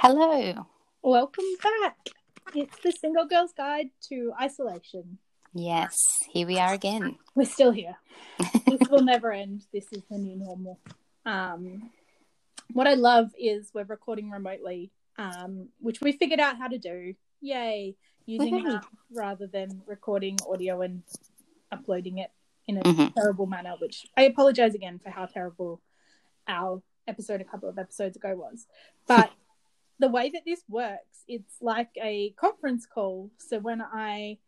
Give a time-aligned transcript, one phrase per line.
[0.00, 0.64] Hello.
[1.02, 1.96] Welcome back.
[2.54, 5.18] It's the Single Girl's Guide to Isolation.
[5.52, 5.96] Yes,
[6.30, 7.16] here we are again.
[7.34, 7.96] We're still here.
[8.38, 9.64] this will never end.
[9.72, 10.78] This is the new normal.
[11.26, 11.90] Um,
[12.72, 17.14] what I love is we're recording remotely, um, which we figured out how to do.
[17.40, 17.96] Yay!
[18.24, 21.02] Using app rather than recording audio and
[21.72, 22.30] uploading it
[22.68, 23.14] in a Mhm.
[23.14, 25.80] terrible manner, which I apologize again for how terrible
[26.46, 28.66] our episode a couple of episodes ago was.
[29.06, 29.32] But
[29.98, 33.30] the way that this works, it's like a conference call.
[33.38, 34.38] So when I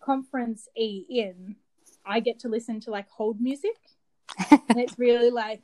[0.00, 1.56] conference E in,
[2.04, 3.76] I get to listen to like hold music.
[4.50, 5.62] and it's really like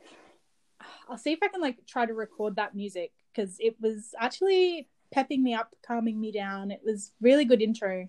[1.08, 4.88] I'll see if I can like try to record that music because it was actually
[5.12, 6.70] pepping me up, calming me down.
[6.70, 8.08] It was really good intro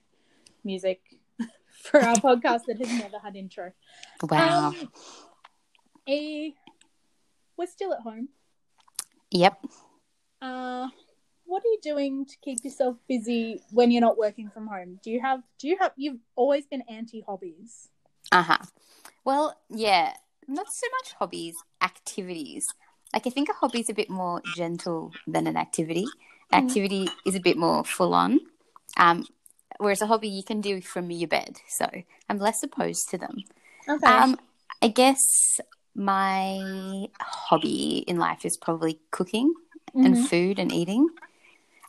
[0.63, 1.01] music
[1.83, 3.71] for our podcast that has never had intro.
[4.23, 4.69] Wow.
[4.69, 4.89] Um,
[6.07, 6.55] E,
[7.57, 8.29] we're still at home.
[9.31, 9.57] yep.
[10.41, 10.87] Uh,
[11.49, 14.99] what are you doing to keep yourself busy when you're not working from home?
[15.03, 15.41] Do you have?
[15.57, 15.91] Do you have?
[15.97, 17.89] You've always been anti hobbies.
[18.31, 18.63] Uh huh.
[19.25, 20.13] Well, yeah,
[20.47, 22.67] not so much hobbies, activities.
[23.13, 26.05] Like, I think a hobby is a bit more gentle than an activity.
[26.53, 26.57] Mhm.
[26.57, 28.39] Activity is a bit more full on.
[28.97, 29.25] Um,
[29.79, 31.57] whereas a hobby you can do from your bed.
[31.67, 31.89] So
[32.29, 33.43] I'm less opposed to them.
[33.87, 34.05] Okay.
[34.05, 34.37] Um,
[34.83, 35.17] I guess
[35.95, 39.53] my hobby in life is probably cooking
[39.95, 40.27] and Mhm.
[40.29, 41.09] food and eating.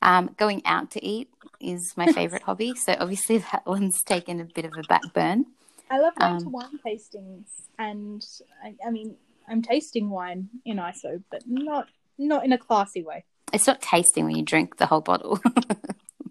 [0.03, 1.29] Um, going out to eat
[1.61, 2.75] is my favorite hobby.
[2.75, 5.47] So obviously that one's taken a bit of a back burn.
[5.91, 8.25] I love going to um, wine tastings, and
[8.63, 9.17] I, I mean,
[9.49, 13.25] I'm tasting wine in ISO, but not not in a classy way.
[13.53, 15.41] It's not tasting when you drink the whole bottle.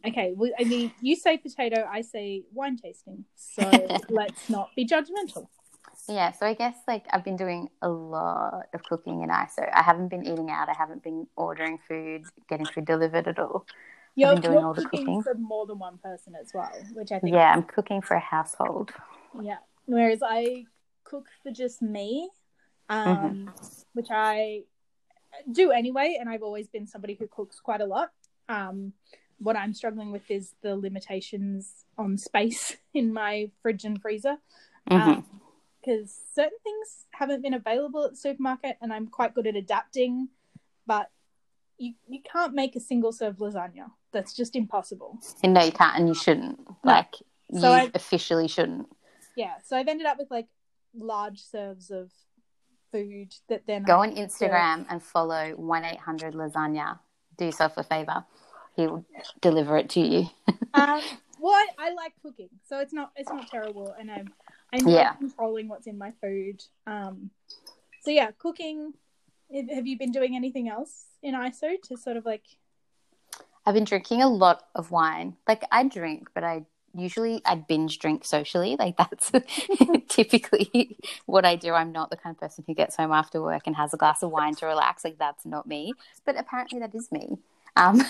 [0.07, 3.69] Okay, well, I mean, you say potato, I say wine tasting, so
[4.09, 5.47] let's not be judgmental.
[6.09, 9.69] Yeah, so I guess like I've been doing a lot of cooking in ISO.
[9.73, 10.67] I haven't been eating out.
[10.69, 13.65] I haven't been ordering food, getting food delivered at all.
[14.15, 15.23] You're, been doing all the cooking, cooking.
[15.23, 18.19] for more than one person as well, which I think Yeah, I'm cooking for a
[18.19, 18.91] household.
[19.39, 19.57] Yeah.
[19.85, 20.65] Whereas I
[21.03, 22.29] cook for just me,
[22.89, 23.49] um, Mm-hmm.
[23.93, 24.63] which I
[25.51, 28.11] do anyway, and I've always been somebody who cooks quite a lot.
[28.49, 28.93] Um,
[29.37, 34.37] what I'm struggling with is the limitations on space in my fridge and freezer.
[34.89, 35.23] Mhm.
[35.89, 40.29] Because certain things haven't been available at the supermarket, and I'm quite good at adapting,
[40.85, 41.09] but
[41.77, 43.91] you, you can't make a single serve lasagna.
[44.11, 45.17] That's just impossible.
[45.43, 46.59] And no, you can't, and you shouldn't.
[46.83, 47.15] Like
[47.51, 48.87] you So I- officially shouldn't.
[49.35, 49.53] Yeah.
[49.65, 50.47] So I've ended up with like
[50.95, 52.11] large serves of
[52.91, 56.99] food that then Go I on Instagram and follow one eight hundred lasagna.
[57.37, 58.25] Do yourself a favor.
[58.75, 59.05] He'll
[59.41, 60.29] deliver it to you.
[60.73, 61.01] um,
[61.39, 64.33] well, I, I like cooking, so it's not it's not terrible, and I'm
[64.73, 65.13] I'm Yeah.
[65.13, 66.63] controlling what's in my food.
[66.85, 67.31] Um,
[68.01, 68.93] so yeah, cooking.
[69.53, 72.43] Have have you been doing anything else in ISO to sort of like?
[73.65, 75.37] I've been drinking a lot of wine.
[75.47, 76.65] Like I drink, but I
[76.95, 78.75] usually I binge drink socially.
[78.77, 79.31] Like that's
[80.07, 81.73] typically what I do.
[81.73, 84.23] I'm not the kind of person who gets home after work and has a glass
[84.23, 85.03] of wine to relax.
[85.03, 85.93] Like that's not me.
[86.25, 87.37] But apparently that is me.
[87.75, 88.01] Um,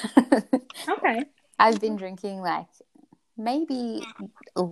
[0.89, 1.25] Okay.
[1.57, 2.67] I've been drinking like
[3.39, 4.03] maybe
[4.55, 4.67] a,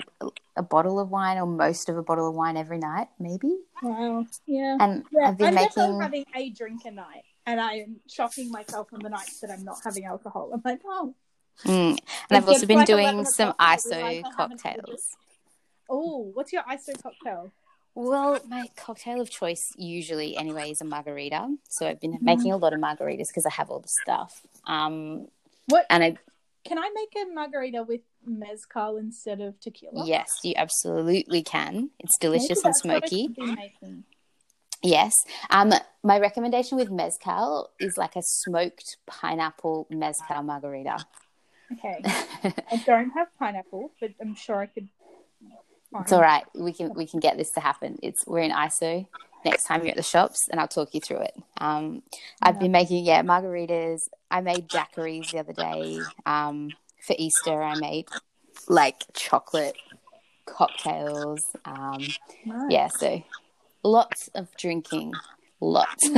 [0.57, 3.57] a bottle of wine or most of a bottle of wine every night, maybe.
[3.81, 4.25] Wow.
[4.45, 4.77] Yeah.
[4.79, 5.29] And Yeah.
[5.29, 9.01] I've been I'm making having a drink a night, and I am shocking myself on
[9.01, 10.51] the nights that I'm not having alcohol.
[10.53, 11.15] I'm like, oh,
[11.65, 11.97] Mm.
[12.29, 14.61] and I've also been like doing some o'clock and I'll be ISO like, I haven't
[14.61, 14.81] had it.
[14.83, 15.17] cocktails.
[15.89, 17.51] oh, what's your ISO cocktail?
[17.95, 21.55] Well, my cocktail of choice usually, anyway, is a margarita.
[21.67, 22.21] So I've been Mhm.
[22.21, 24.45] making a lot of margaritas because I have all the stuff.
[24.67, 25.29] Um,
[25.65, 26.17] What and I,
[26.67, 30.05] can I make a margarita with mezcal instead of tequila?
[30.05, 31.91] yes, you absolutely can.
[31.99, 33.23] It's delicious and that's what I smoky.
[33.23, 34.03] should be making.
[34.83, 35.13] Yes.
[35.49, 35.73] Um,
[36.03, 40.97] my recommendation with mezcal is like a smoked pineapple mezcal margarita.
[41.71, 42.01] Okay.
[42.05, 44.87] I don't have pineapple, but I'm sure I could.
[45.91, 46.03] Find.
[46.03, 46.43] It's all right.
[46.53, 47.97] We can we can get this to happen.
[48.03, 49.07] It's we're in ISO
[49.49, 51.35] next time you're at the shops, and I'll talk you through it.
[51.59, 52.03] Um,
[52.41, 54.09] I've been making yeah margaritas.
[54.29, 56.03] I made daiquiris the other day.
[56.25, 56.73] Um,
[57.05, 58.07] for Easter, I made
[58.67, 59.77] like chocolate
[60.45, 61.45] cocktails.
[61.65, 62.71] Um, Nice.
[62.71, 63.23] yeah, so
[63.83, 65.19] lots of drinking,
[65.59, 66.09] lots.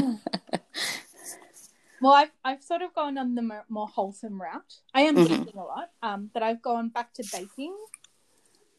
[2.02, 4.76] Well, I've I've sort of gone on the more, more wholesome route.
[4.94, 5.28] I am Mhm.
[5.28, 7.76] drinking a lot, um, but I've gone back to baking.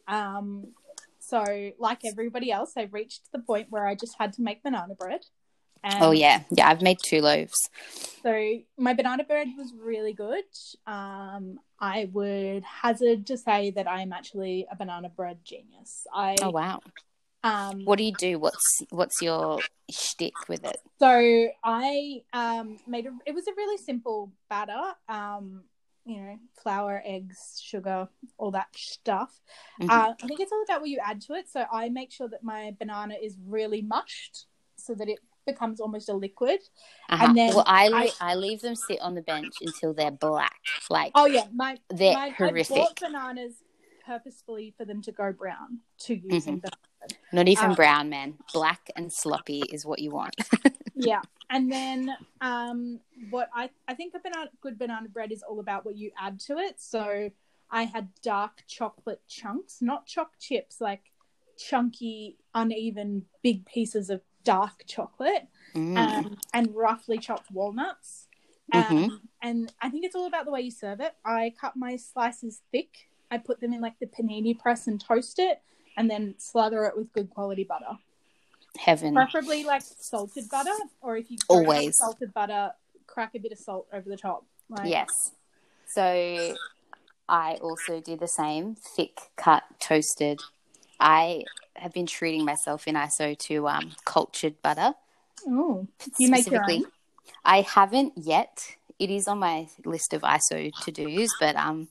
[0.07, 0.73] Um,
[1.31, 4.95] so like everybody else, I've reached the point where I just had to make banana
[4.95, 5.21] bread.
[5.81, 6.67] And oh yeah, yeah.
[6.67, 7.57] I've made two loaves.
[8.21, 10.43] So my banana bread was really good.
[10.85, 16.05] Um, I would hazard to say that I'm actually a banana bread genius.
[16.13, 16.81] I Oh wow.
[17.43, 18.37] Um, What do you do?
[18.37, 20.77] What's what's your shtick with it?
[20.99, 23.11] So I um, made a.
[23.25, 24.93] It was a really simple batter.
[25.07, 25.63] Um,
[26.05, 28.07] you know, flour, eggs, sugar,
[28.37, 29.39] all that stuff.
[29.79, 29.89] Mhm.
[29.89, 31.49] Uh, I think it's all about what you add to it.
[31.49, 34.45] So I make sure that my banana is really mushed,
[34.75, 36.59] so that it becomes almost a liquid.
[37.09, 37.25] Uh-huh.
[37.25, 40.11] and then well, I, le- I- I leave them sit on the bench until they're
[40.11, 40.59] black,
[40.89, 42.75] like Oh yeah, my They're my, I horrific.
[42.75, 43.53] bought bananas
[44.05, 46.61] purposefully for them to go brown to use in Mhm.
[46.61, 46.77] banana.
[47.33, 48.37] not even uh, brown, man.
[48.53, 50.35] Black and sloppy is what you want.
[50.95, 51.21] yeah
[51.51, 52.09] and then
[52.41, 52.99] um
[53.29, 56.39] what i i think a banana good banana bread is all about what you add
[56.39, 56.75] to it.
[56.81, 57.29] So
[57.69, 61.03] i had dark chocolate chunks not choc chips like
[61.57, 65.97] chunky uneven big pieces of dark chocolate Mm.
[65.97, 68.27] um, and roughly chopped walnuts.
[68.73, 69.19] Um, Mhm.
[69.41, 71.13] and i think it's all about the way you serve it.
[71.23, 73.09] I cut my slices thick.
[73.29, 75.61] I put them in like the panini press and toast it
[75.97, 77.97] and then slather it with good quality butter
[78.79, 79.13] Heaven.
[79.13, 81.97] preferably like salted butter, or if you Always.
[81.97, 82.71] salted butter,
[83.07, 84.45] crack a bit of salt over the top.
[84.69, 85.09] Like, Yes.
[85.87, 86.55] So
[87.27, 90.41] I also do the same, thick cut, toasted.
[90.99, 91.43] I
[91.75, 94.93] have been treating myself in ISO to um, cultured butter.
[95.47, 95.87] Oh,
[96.17, 96.83] you make your own.
[97.43, 98.75] I haven't yet.
[98.99, 101.87] It is on my list of ISO to dos, but um,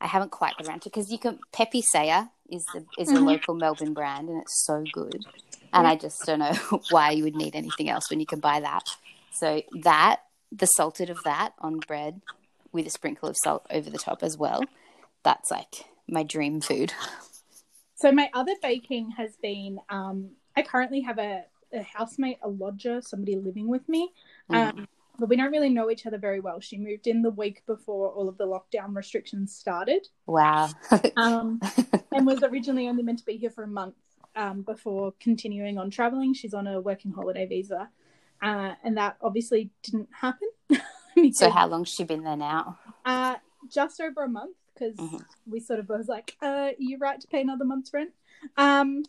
[0.00, 3.16] I haven't quite got around to because you can Pepe Saya is the is a
[3.16, 3.24] Mhm.
[3.24, 5.26] local Melbourne brand and it's so good.
[5.72, 8.60] And I just don't know why you would need anything else when you can buy
[8.60, 8.84] that.
[9.32, 10.22] So that
[10.52, 12.20] the salted of that on bread
[12.72, 14.64] with a sprinkle of salt over the top as well.
[15.22, 16.92] That's like my dream food.
[17.96, 19.78] So my other baking has been.
[19.88, 24.10] Um, I currently have a, a housemate, a lodger, somebody living with me.
[24.50, 24.56] Mhm.
[24.56, 24.88] Um,
[25.18, 26.60] but we don't really know each other very well.
[26.60, 30.08] She moved in the week before all of the lockdown restrictions started.
[30.26, 30.70] Wow.
[31.16, 31.60] um,
[32.10, 33.96] and was originally only meant to be here for a month
[34.36, 36.34] um, before continuing on traveling.
[36.34, 37.88] She's on a working holiday visa,
[38.42, 40.48] uh, and that obviously didn't happen.
[41.32, 42.78] so how long's she been there now?
[43.04, 43.36] uh,
[43.68, 45.24] just over a month because Mhm.
[45.46, 48.12] we sort of was like, uh, "You right to pay another month's rent."
[48.56, 49.04] Um,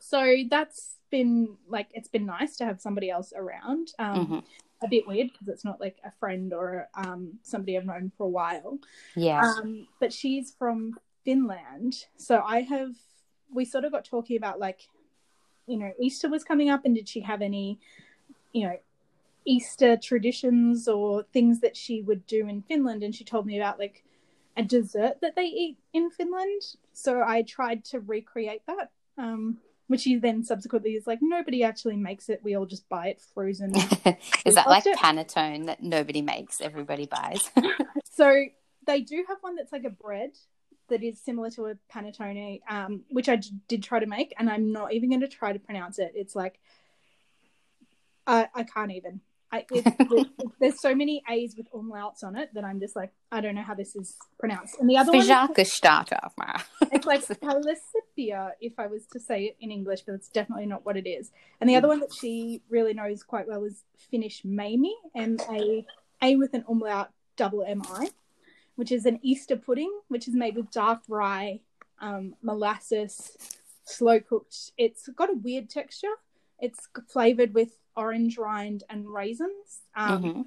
[0.00, 3.92] so that's been like it's been nice to have somebody else around.
[3.98, 4.44] Um, Mhm.
[4.82, 8.24] A bit weird because it's not like a friend or um, somebody I've known for
[8.26, 8.78] a while.
[9.16, 9.40] Yeah.
[9.40, 12.04] Um, but she's from Finland.
[12.18, 12.94] So I have,
[13.54, 14.88] we sort of got talking about like,
[15.66, 17.78] you know, Easter was coming up and did she have any,
[18.52, 18.76] you know,
[19.46, 23.02] Easter traditions or things that she would do in Finland?
[23.02, 24.04] And she told me about like
[24.56, 26.62] a dessert that they eat in Finland.
[26.92, 28.90] So I tried to recreate that.
[29.16, 32.40] Um, which she then subsequently is like, nobody actually makes it.
[32.42, 33.74] We all just buy it frozen.
[34.46, 34.96] Is that like it.
[34.96, 37.50] panettone that nobody makes, everybody buys?
[38.16, 38.44] So
[38.86, 40.30] they do have one that's like a bread
[40.88, 44.50] that is similar to a panettone, um, which I d- did try to make, and
[44.50, 46.12] I'm not even going to try to pronounce it.
[46.14, 46.58] It's like
[48.26, 49.20] I I can't even.
[49.52, 50.28] I, it, it-
[50.60, 53.62] there's so many A's with umlauts on it that I'm just like I don't know
[53.62, 54.76] how this is pronounced.
[54.80, 55.56] And the other one, is-
[56.92, 60.84] it's like Palicipia, if I was to say it in English, but it's definitely not
[60.84, 61.30] what it is.
[61.60, 65.86] And the other one that she really knows quite well is Finnish Mamie, M A
[66.22, 68.10] A with an umlaut, double M I,
[68.76, 71.60] which is an Easter pudding, which is made with dark rye,
[72.00, 73.36] um, molasses,
[73.84, 74.72] slow cooked.
[74.76, 76.14] It's got a weird texture.
[76.60, 79.80] It's flavored with orange rind and raisins.
[79.96, 80.42] Um, hmm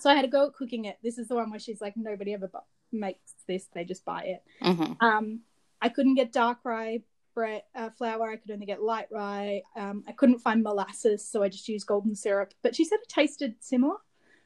[0.00, 0.98] So I had to go at cooking it.
[1.02, 2.58] This is the one where she's like, nobody ever bu-
[2.92, 4.42] makes this; they just buy it.
[4.60, 5.40] hmm Um,
[5.80, 7.02] I couldn't get dark rye
[7.34, 8.30] bread uh, flour.
[8.30, 9.62] I could only get light rye.
[9.76, 12.52] Um, I couldn't find molasses, so I just used golden syrup.
[12.62, 13.96] But she said it tasted similar,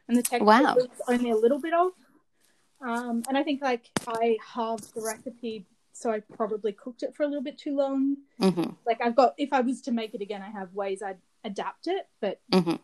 [0.09, 0.75] and the texture Wow.
[0.77, 1.93] was only a little bit off.
[2.81, 7.25] Um, and I think like I halved the recipe, so I probably cooked it for
[7.25, 8.17] a little bit too long.
[8.39, 11.19] hmm Like I've got, if I was to make it again, I have ways I'd
[11.45, 12.09] adapt it.
[12.21, 12.77] But hmm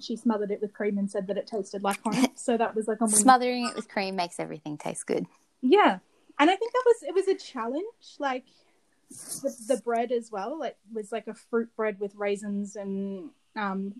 [0.00, 2.26] she smothered it with cream and said that it tasted like home.
[2.36, 3.08] So that was like a.
[3.08, 5.26] Smothering it with cream makes everything taste good.
[5.62, 5.98] Yeah,
[6.38, 7.84] and I think that was it was a challenge.
[8.18, 8.44] Like
[9.42, 13.94] the, the bread as well, like was like a fruit bread with raisins and um,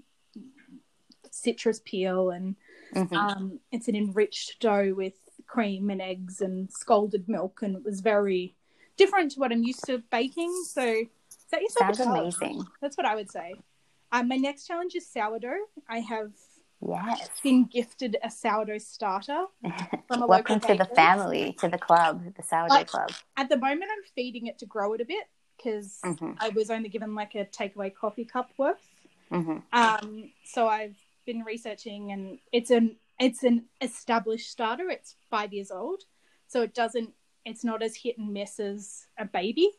[1.30, 2.56] citrus peel, and
[2.94, 3.16] Mhm.
[3.16, 5.14] um, it's an enriched dough with
[5.46, 8.54] cream and eggs and scalded milk, and it was very
[8.96, 10.52] different to what I'm used to baking.
[10.66, 12.64] So yourself a Sounds amazing.
[12.80, 13.54] That's what I would say.
[14.12, 15.66] Um, my next challenge is sourdough.
[15.88, 16.32] I have
[16.86, 17.30] Yes.
[17.42, 19.46] been gifted a sourdough starter
[20.08, 23.10] from a Welcome local to the family, to the club, the sourdough Like- club.
[23.38, 26.36] at the moment i'm feeding it to grow it a bit because Mhm.
[26.40, 28.86] i was only given like a takeaway coffee cup worth
[29.30, 35.52] hmm um so i've been researching and it's an it's an established starter it's five
[35.52, 36.02] years old
[36.48, 37.10] so it doesn't
[37.44, 39.70] it's not as hit and miss as a baby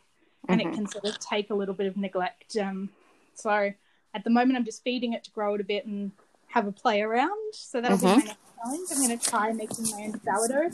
[0.47, 0.65] and Mhm.
[0.65, 2.55] it can sort of take a little bit of neglect.
[2.57, 2.89] Um,
[3.33, 3.73] so
[4.13, 6.11] at the moment, I'm just feeding it to grow it a bit and
[6.47, 7.53] have a play around.
[7.53, 8.01] So that'll Mhm.
[8.01, 8.89] be my next challenge.
[8.91, 10.71] I'm going to try making my own sourdough.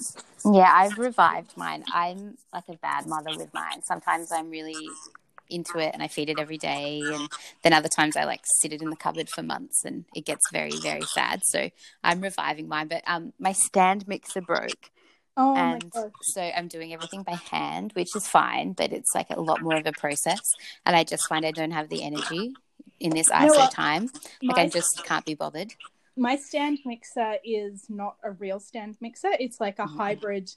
[0.54, 1.86] Yeah, I've revived mine.
[1.94, 3.84] I'm like a bad mother with mine.
[3.84, 4.92] Sometimes I'm really
[5.52, 7.30] into it and I feed it every day, and
[7.64, 10.50] then other times I like sit it in the cupboard for months and it gets
[10.52, 11.42] very very sad.
[11.46, 11.70] So
[12.04, 14.90] I'm reviving mine, but um, my stand mixer broke,
[15.38, 15.92] Oh and
[16.22, 19.76] so I'm doing everything by hand, which is fine, but it's like a lot more
[19.76, 20.42] of a process,
[20.86, 22.56] and I just find I don't have the energy
[23.00, 23.72] in this ISO what?
[23.72, 24.10] time.
[24.42, 25.74] Like I just can't be bothered.
[26.18, 29.32] my stand mixer is not a real stand mixer.
[29.40, 29.98] It's like a Mhm.
[29.98, 30.52] hybrid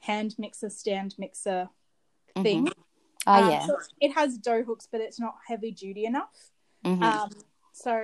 [0.00, 1.70] hand mixer, stand mixer
[2.36, 2.42] Mhm.
[2.42, 2.72] thing.
[3.30, 3.66] Oh Um, yeah.
[3.66, 6.50] so it has dough hooks, but it's not heavy duty enough.
[6.84, 7.02] Mhm.
[7.02, 7.30] Um,
[7.72, 7.94] so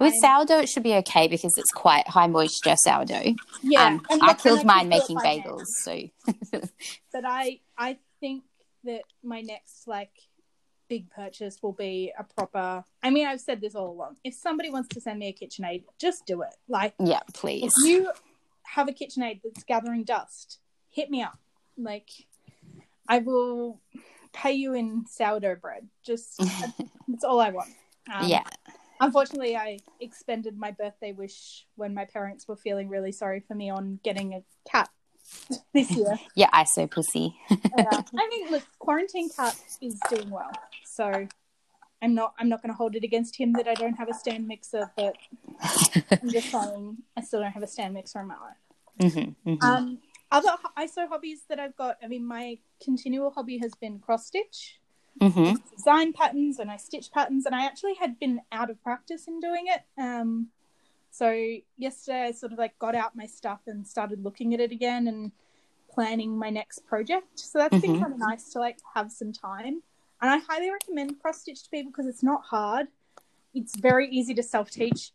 [0.00, 3.34] With I'm- sourdough, it should be okay because it's quite high moisture sourdough.
[3.62, 5.44] yeah, um, I killed mine can do it making by hand.
[5.44, 5.66] bagels.
[5.82, 5.92] So
[7.12, 8.44] But I I think
[8.84, 10.12] that my next like
[10.88, 12.84] big purchase will be a proper.
[13.02, 14.16] I mean, I've said this all along.
[14.22, 16.54] If somebody wants to send me a KitchenAid, just do it.
[16.68, 17.72] Like yeah, please.
[17.76, 18.12] if you
[18.62, 20.58] have a KitchenAid that's gathering dust,
[20.88, 21.38] hit me up.
[21.76, 22.08] Like
[23.08, 23.80] I will
[24.36, 25.88] pay you in sourdough bread.
[26.04, 26.40] Just
[27.08, 27.70] that's all I want.
[28.12, 28.44] Um, yeah,
[29.00, 33.68] Unfortunately, I expended my birthday wish when my parents were feeling really sorry for me
[33.68, 34.88] on getting a cat
[35.74, 36.18] this year.
[36.34, 37.36] yeah, ISO pussy.
[37.50, 38.02] Yeah.
[38.18, 40.50] I mean, look, quarantine cat is doing well,
[40.84, 41.26] so
[42.00, 42.34] I'm not.
[42.38, 44.90] I'm not going to hold it against him that I don't have a stand mixer,
[44.96, 45.16] but
[46.22, 49.12] I'm just saying I still don't have a stand mixer in my life.
[49.12, 49.98] hmm hmm Um,
[50.30, 51.96] other ISO hobbies that I've got.
[52.02, 54.80] I mean, my continual hobby has been cross stitch.
[55.20, 59.28] hmm design patterns and I stitch patterns, and I actually had been out of practice
[59.28, 59.82] in doing it.
[60.00, 60.48] Um,
[61.10, 61.30] so
[61.78, 65.06] yesterday I sort of like got out my stuff and started looking at it again
[65.08, 65.32] and
[65.90, 67.38] planning my next project.
[67.38, 68.00] So that's been Mhm.
[68.00, 69.82] kind of nice to like have some time.
[70.20, 72.88] And I highly recommend cross stitch to people because it's not hard.
[73.54, 75.12] It's very easy to self teach.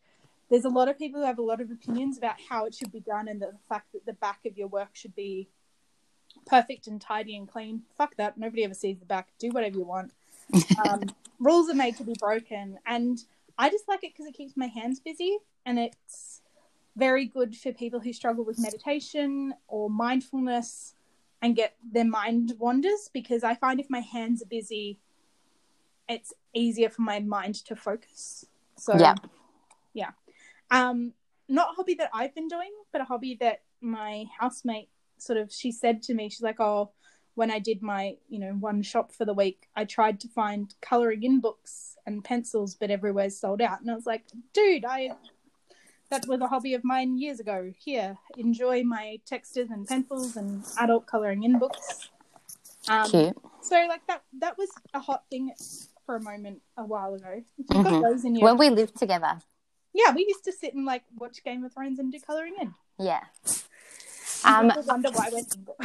[0.52, 2.92] There's a lot of people who have a lot of opinions about how it should
[2.92, 5.48] be done and the fact that the back of your work should be
[6.46, 7.84] perfect and tidy and clean.
[7.98, 8.38] Fuck that.
[8.38, 9.30] Nobody ever sees the back.
[9.40, 10.12] Do whatever you want.
[10.84, 11.04] Um,
[11.40, 12.78] rules are made to be broken.
[12.86, 13.24] And
[13.58, 16.42] I just like it because it keeps my hands busy and it's
[16.98, 20.96] very good for people who struggle with meditation or mindfulness
[21.42, 25.00] and get their mind wanders because I find if my hands are busy,
[26.10, 28.46] it's easier for my mind to focus.
[28.78, 29.16] So, Yeah.
[29.94, 30.12] yeah.
[30.72, 31.14] Um,
[31.50, 35.52] not a hobby that I've been doing, but a hobby that my housemate sort of
[35.52, 36.92] she said to me, she's like, Oh,
[37.36, 40.74] when I did my, you know, one shop for the week, I tried to find
[40.82, 43.82] colouring in books and pencils, but everywhere's sold out.
[43.82, 44.24] And I was like,
[44.54, 45.12] dude, I
[46.10, 47.72] that was a hobby of mine years ago.
[47.78, 52.10] Here, enjoy my textures and pencils and adult colouring in books.
[52.90, 53.38] Um, Cute.
[53.62, 55.54] so like that that was a hot thing
[56.06, 57.42] for a moment a while ago.
[57.58, 58.02] If you've got Mhm.
[58.02, 59.40] those in your When we lived together.
[59.94, 62.74] Yeah, we used to sit and like watch Game of Thrones and do colouring in.
[63.00, 63.22] Yeah.
[64.44, 65.76] Um, wonder why we're single.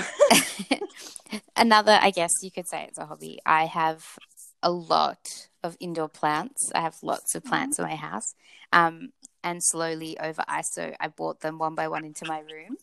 [1.56, 3.38] Another, I guess you could say it's a hobby.
[3.44, 4.18] I have
[4.62, 6.70] a lot of indoor plants.
[6.74, 8.34] I have lots of plants in my house.
[8.72, 9.10] Um,
[9.44, 12.76] and slowly over ISO, I brought them one by one into my room.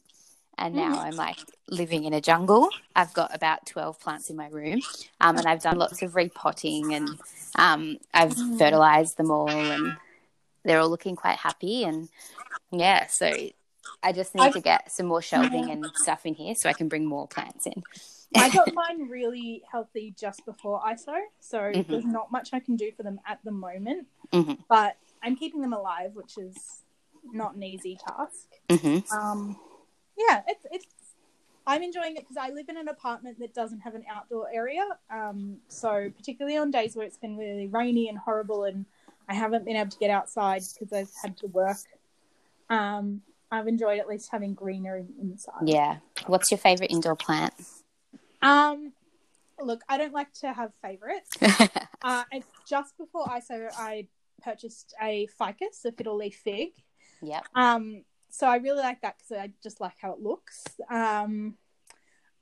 [0.58, 1.04] And now Mhm.
[1.06, 1.38] I'm like
[1.68, 2.70] living in a jungle.
[2.96, 4.82] I've got about 12 plants in my room.
[5.20, 7.20] Um, and I've done lots of repotting and
[7.56, 8.58] um, I've Mm.
[8.60, 9.98] fertilized them all and
[10.64, 11.84] they're all looking quite happy.
[11.84, 12.10] And
[12.72, 13.32] yeah, so
[14.02, 16.74] I just need I've- to get some more shelving and stuff in here so I
[16.74, 17.84] can bring more plants in.
[18.36, 21.88] I got mine really healthy just before ISO, so Mhm.
[21.88, 24.08] there's not much I can do for them at the moment.
[24.32, 24.58] Mhm.
[24.68, 26.84] But I'm keeping them alive, which is
[27.32, 28.48] not an easy task.
[28.70, 29.60] hmm Um,
[30.18, 30.86] yeah, it's it's.
[31.66, 34.84] I'm enjoying it because I live in an apartment that doesn't have an outdoor area.
[35.10, 38.86] Um, so particularly on days where it's been really rainy and horrible, and
[39.28, 41.78] I haven't been able to get outside because I've had to work.
[42.70, 45.68] Um, I've enjoyed at least having greenery inside.
[45.68, 45.98] Yeah.
[46.28, 47.54] What's your favorite indoor plant?
[48.42, 48.94] Um,
[49.62, 51.32] look, I don't like to have favorites.
[52.06, 54.10] Uh, it's just before ISO, I
[54.44, 56.72] purchased a ficus, a fiddle leaf fig.
[57.22, 57.46] yep.
[57.56, 60.66] Um, so I really like that because I just like how it looks.
[60.90, 61.56] Um,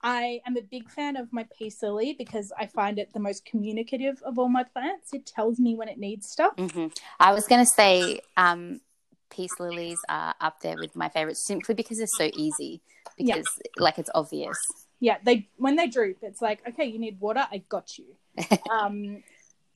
[0.03, 3.45] I am a big fan of my peace lily because I find it the most
[3.45, 5.13] communicative of all my plants.
[5.13, 6.53] It tells me when it needs stuff.
[6.57, 6.87] hmm
[7.19, 8.81] I was going to say um,
[9.29, 12.81] peace lilies are up there with my favorites simply because they're so easy.
[13.17, 13.35] Yeah.
[13.35, 14.57] Because, like, it's obvious.
[14.99, 18.05] Yeah, they when they droop, it's like okay, you need water, I got you.
[18.71, 19.23] um,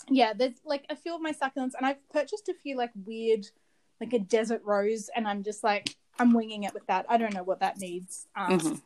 [0.07, 3.47] yeah, there's like a few of my succulents, and I've purchased a few like weird,
[3.99, 7.07] like a desert rose, and I'm just like I'm winging it with that.
[7.09, 8.27] I don't know what that needs.
[8.35, 8.81] Um, Mhm.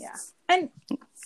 [0.00, 0.16] Yeah.
[0.48, 0.70] And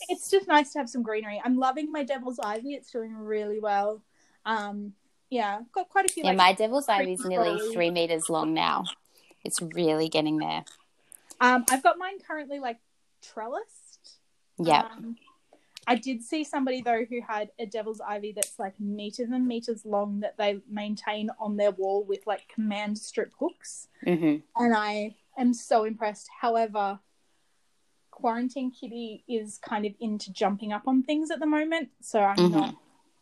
[0.09, 1.41] it's just nice to have some greenery.
[1.45, 2.75] I'm loving my devil's ivy.
[2.75, 4.03] It's doing really well.
[4.45, 4.95] Um,
[5.31, 6.25] yeah, got quite a few.
[6.25, 7.73] Yeah, like, my devil's ivy is nearly early.
[7.73, 8.85] three meters long now.
[9.45, 10.65] It's really getting there.
[11.41, 12.79] um, I've got mine currently like
[13.23, 14.19] trellised.
[14.59, 14.83] Yeah.
[14.83, 15.17] Um,
[15.87, 19.85] I did see somebody though who had a devil's ivy that's like meters and meters
[19.85, 25.17] long that they maintain on their wall with like command strip hooks, hmm and I
[25.37, 26.29] am so impressed.
[26.41, 27.01] However,
[28.23, 32.37] quarantine kitty is kind of into jumping up on things at the moment, so I'm
[32.39, 32.51] Mhm.
[32.53, 32.75] not.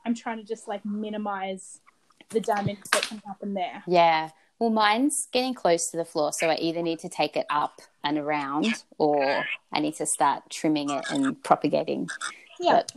[0.05, 1.81] I'm trying to just like minimize
[2.29, 3.83] the damage that can happen there.
[3.87, 4.31] Yeah.
[4.59, 7.81] Well, mine's getting close to the floor, so I either need to take it up
[8.05, 9.43] and around, or
[9.73, 12.11] I need to start trimming it and propagating.
[12.61, 12.93] Yeah, But,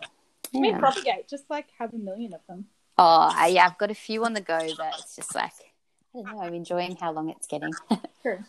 [0.53, 2.67] mean propagate, just like have a million of them.
[2.97, 5.53] Oh, I, yeah, I've got a few on the go, but it's just like
[6.13, 6.41] I don't know.
[6.41, 7.73] I'm enjoying how long it's getting.
[8.21, 8.43] True.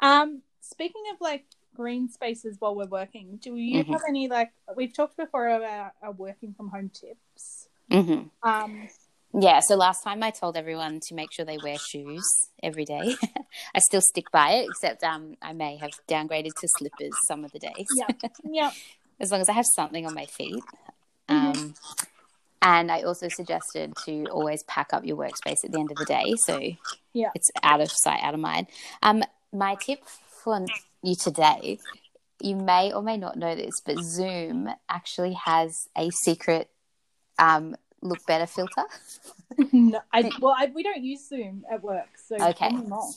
[0.00, 3.92] Um, speaking of like green spaces while we're working, do you Mhm.
[3.92, 7.68] have any like we've talked before about our working from home tips?
[7.90, 8.88] hmm Um,
[9.36, 9.60] Yeah.
[9.60, 12.24] So last time I told everyone to make sure they wear shoes
[12.62, 13.16] every day.
[13.74, 17.50] I still stick by it, except um, I may have downgraded to slippers some of
[17.52, 17.88] the days.
[17.90, 18.06] yeah,
[18.44, 18.70] yeah,
[19.20, 20.64] as long as I have something on my feet.
[21.28, 21.34] Mhm.
[21.56, 21.74] Um,
[22.62, 26.04] and I also suggested to always pack up your workspace at the end of the
[26.04, 26.60] day, so
[27.12, 27.30] Yeah.
[27.34, 28.68] it's out of sight, out of mind.
[29.02, 30.70] Um, my tip for
[31.06, 31.78] you today,
[32.40, 36.70] you may or may not know this, but Zoom actually has a secret
[37.38, 38.84] um, look better filter.
[39.72, 42.52] no, I, well, I, we don't use Zoom at work, so Okay.
[42.52, 43.08] tell me more.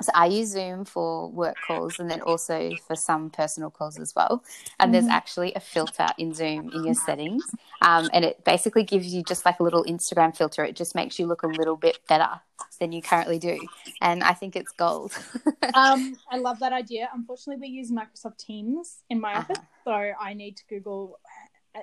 [0.00, 4.14] So I use Zoom for work calls and then also for some personal calls as
[4.16, 4.42] well.
[4.80, 5.10] And there's Mhm.
[5.10, 7.54] actually a filter in Zoom in your settings.
[7.82, 10.64] Um, and it basically gives you just like a little Instagram filter.
[10.64, 12.40] It just makes you look a little bit better
[12.82, 13.58] than you currently do.
[14.00, 15.12] And I think it's gold.
[15.74, 17.08] Um, I love that idea.
[17.14, 19.40] Unfortunately, we use Microsoft Teams in my Uh-huh.
[19.52, 21.18] office, so I need to Google.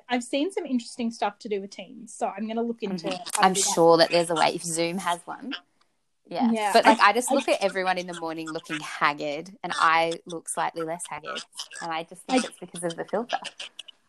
[0.08, 3.08] I've seen some interesting stuff to do with Teams, so I'm going to look into.
[3.08, 3.24] Mhm.
[3.24, 3.72] to I'm do that.
[3.74, 5.56] sure that there's a way if Zoom has one.
[6.28, 6.52] Yeah.
[6.52, 6.72] Yeah.
[6.74, 10.14] But like I just I- look at everyone in the morning looking haggard and I
[10.28, 11.42] look slightly less haggard.
[11.82, 13.40] And I just think I- it's because of the filter.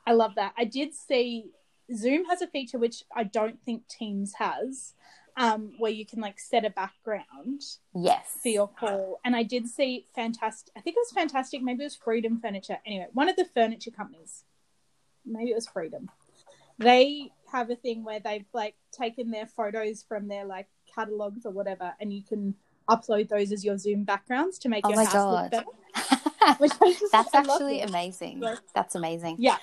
[0.07, 0.53] I love that.
[0.59, 1.53] I did see
[1.97, 4.93] Zoom has a feature which I don't think Teams has,
[5.41, 7.63] um, where you can like set a background
[7.95, 8.37] Yes.
[8.43, 9.21] for your call.
[9.25, 10.73] And I did see fantastic.
[10.77, 11.63] I think it was fantastic.
[11.63, 12.79] Maybe it was Freedom Furniture.
[12.85, 14.45] Anyway, one of the furniture companies.
[15.25, 16.11] Maybe it was Freedom.
[16.79, 21.53] They have a thing where they've like taken their photos from their like catalogs or
[21.53, 22.55] whatever, and you can
[22.89, 25.43] upload those as your Zoom backgrounds to make Oh your house God.
[25.43, 26.10] look better.
[27.13, 28.41] That's actually amazing.
[28.41, 29.37] Like- That's amazing.
[29.39, 29.57] Yeah,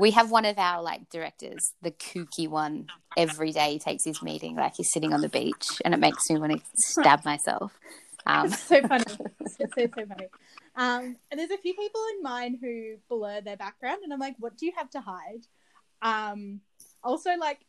[0.00, 2.88] We have one of our like directors, the kooky one.
[3.16, 6.28] Every day he takes his meeting, like he's sitting on the beach, and it makes
[6.28, 7.72] me want to stab myself.
[8.26, 9.04] Um, It's so funny.
[9.40, 10.26] It's so, so, so funny.
[10.76, 14.34] Um, and there's a few people in mine who blur their background, and I'm like,
[14.40, 15.46] what do you have to hide?
[16.02, 16.60] Um,
[17.04, 17.60] also, like,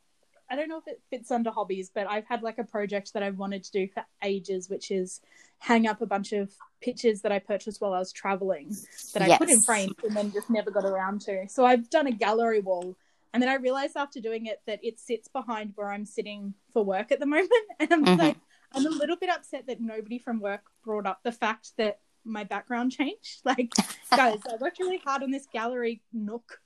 [0.50, 3.24] I don't know if it fits under hobbies, but I've had like a project that
[3.24, 5.22] I've wanted to do for ages, which is
[5.58, 8.76] hang up a bunch of pictures that I purchased while I was traveling
[9.14, 9.66] that I put in Yes.
[9.66, 11.48] frames and then just never got around to.
[11.50, 12.96] So I've done a gallery wall.
[13.34, 16.86] And then I realized after doing it that it sits behind where I'm sitting for
[16.86, 17.50] work at the moment.
[17.80, 18.18] And I'm Mhm.
[18.18, 18.38] like,
[18.72, 22.44] I'm a little bit upset that nobody from work brought up the fact that my
[22.44, 23.42] background changed.
[23.46, 23.74] Like,
[24.16, 26.62] guys, I worked really hard on this gallery nook.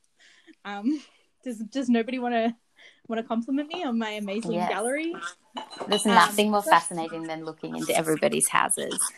[0.65, 1.01] Um,
[1.43, 2.55] does does nobody want to
[3.08, 4.69] want to compliment me on my amazing Yes.
[4.69, 5.15] gallery?
[5.88, 9.12] there's Um, nothing more fascinating than looking into everybody's houses.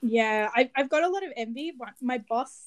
[0.00, 1.72] Yeah, I, I've got a lot of envy.
[2.00, 2.62] My boss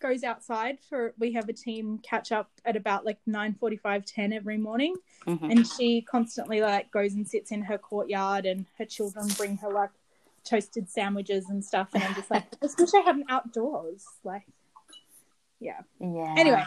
[0.00, 4.32] goes outside for we have a team catch up at about like 9 45 10
[4.32, 4.96] every morning
[5.26, 5.50] Mhm.
[5.50, 9.68] and she constantly like goes and sits in her courtyard and her children bring her
[9.70, 9.90] like
[10.42, 14.06] toasted sandwiches and stuff and i'm just like i just wish i had an outdoors
[14.24, 14.46] like
[15.60, 16.34] yeah Yeah.
[16.38, 16.64] anyway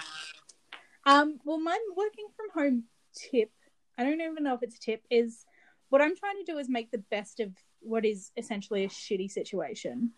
[1.06, 2.84] um well my working from home
[3.16, 3.52] tip
[3.98, 5.46] i don't even know if it's a tip is
[5.90, 9.30] what i'm trying to do is make the best of what is essentially a shitty
[9.30, 10.12] situation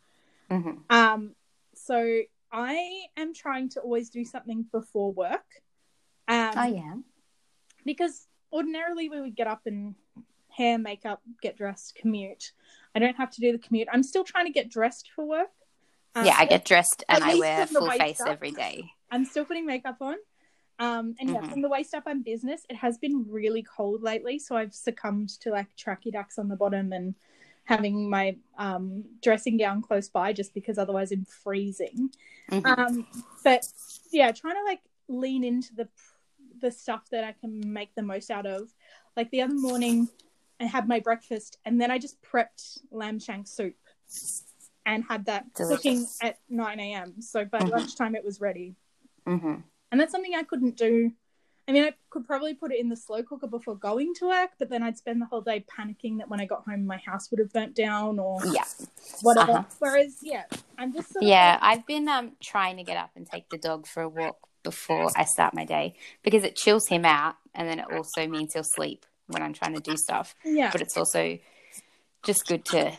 [0.50, 0.82] Mhm.
[0.90, 1.36] um
[1.74, 2.22] so
[2.52, 5.46] i am trying to always do something before work
[6.28, 6.96] um Oh yeah.
[7.86, 9.96] because ordinarily we would get up and
[10.50, 12.54] hair, makeup, get dressed, commute.
[12.96, 13.90] I don't have to do the commute.
[13.92, 15.52] I'm still trying to get dressed for work.
[16.16, 18.30] Um, yeah, I get dressed and I wear full face up.
[18.30, 18.86] every day.
[19.12, 20.16] I'm still putting makeup on.
[20.80, 21.50] Um, and yeah, Mhm.
[21.52, 22.66] from the waist up, I'm business.
[22.70, 26.56] It has been really cold lately, so I've succumbed to like tracky ducks on the
[26.56, 27.16] bottom and
[27.64, 32.12] having my um, dressing gown close by, just because otherwise I'm freezing.
[32.52, 32.66] Mhm.
[32.78, 33.08] Um,
[33.44, 33.66] but
[34.12, 35.88] yeah, trying to like lean into the
[36.60, 38.74] the stuff that I can make the most out of.
[39.18, 40.08] Like the other morning,
[40.60, 43.76] I had my breakfast and then I just prepped lamb shank soup
[44.86, 45.78] and had that Delicious.
[45.78, 47.22] cooking at nine a.m.
[47.22, 47.72] So by Mhm.
[47.72, 48.76] lunchtime it was ready.
[49.26, 49.56] hmm
[49.96, 51.10] And that's something I couldn't do.
[51.70, 54.50] I mean, I could probably put it in the slow cooker before going to work,
[54.60, 57.32] but then I'd spend the whole day panicking that when I got home, my house
[57.32, 58.66] would have burnt down or Yeah.
[59.22, 59.52] whatever.
[59.54, 59.64] Uh-huh.
[59.80, 60.44] Whereas, yeah,
[60.78, 63.48] I'm just sort of Yeah, like- I've been um trying to get up and take
[63.48, 67.36] the dog for a walk before I start my day because it chills him out
[67.54, 70.36] and then it also means he'll sleep when I'm trying to do stuff.
[70.44, 70.72] yeah.
[70.74, 71.40] But it's also
[72.24, 72.92] just good to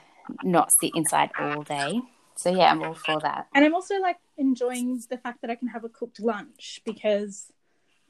[0.43, 2.01] not sit inside all day.
[2.37, 3.49] So yeah, I'm all for that.
[3.55, 7.51] And I'm also like enjoying the fact that I can have a cooked lunch because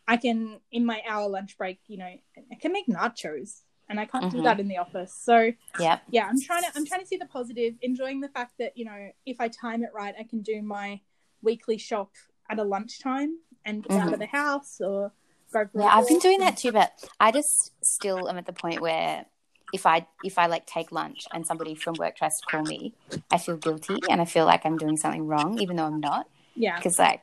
[0.09, 4.07] I can, in my hour lunch break, you know, I can make nachos, and I
[4.07, 4.45] can't do Mhm.
[4.45, 5.12] that in the office.
[5.12, 8.55] So yeah, yeah, I'm trying to I'm trying to see the positive, enjoying the fact
[8.59, 11.01] that you know if I time it right, I can do my
[11.43, 12.12] weekly shop
[12.49, 15.12] at a lunchtime and get out of the house or
[15.53, 18.81] go Yeah, I've been doing that too, but I just still am at the point
[18.81, 19.27] where
[19.73, 22.95] if I if I like take lunch and somebody from work tries to call me,
[23.31, 26.29] I feel guilty and I feel like I'm doing something wrong, even though I'm not.
[26.55, 26.77] Yeah.
[26.77, 27.23] Because like,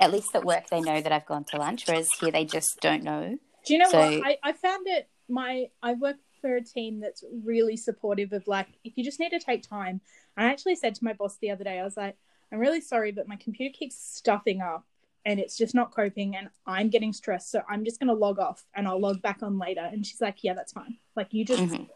[0.00, 2.78] at least at work they know that I've gone to lunch, whereas here they just
[2.80, 3.38] don't know.
[3.66, 4.26] Do you know So- what?
[4.26, 8.68] I, I found it my I work for a team that's really supportive of like
[8.84, 10.00] if you just need to take time.
[10.36, 12.16] I actually said to my boss the other day, I was like,
[12.52, 14.86] I'm really sorry, but my computer keeps stuffing up
[15.28, 17.50] and it's just not coping and I'm getting stressed.
[17.50, 19.86] So I'm just gonna log off and I'll log back on later.
[19.92, 20.96] And she's like, Yeah, that's fine.
[21.14, 21.86] Like you just Mhm.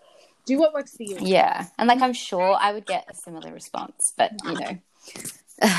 [0.45, 1.17] do what works for you.
[1.19, 4.79] Yeah, and like I'm sure I would get a similar response, but you know,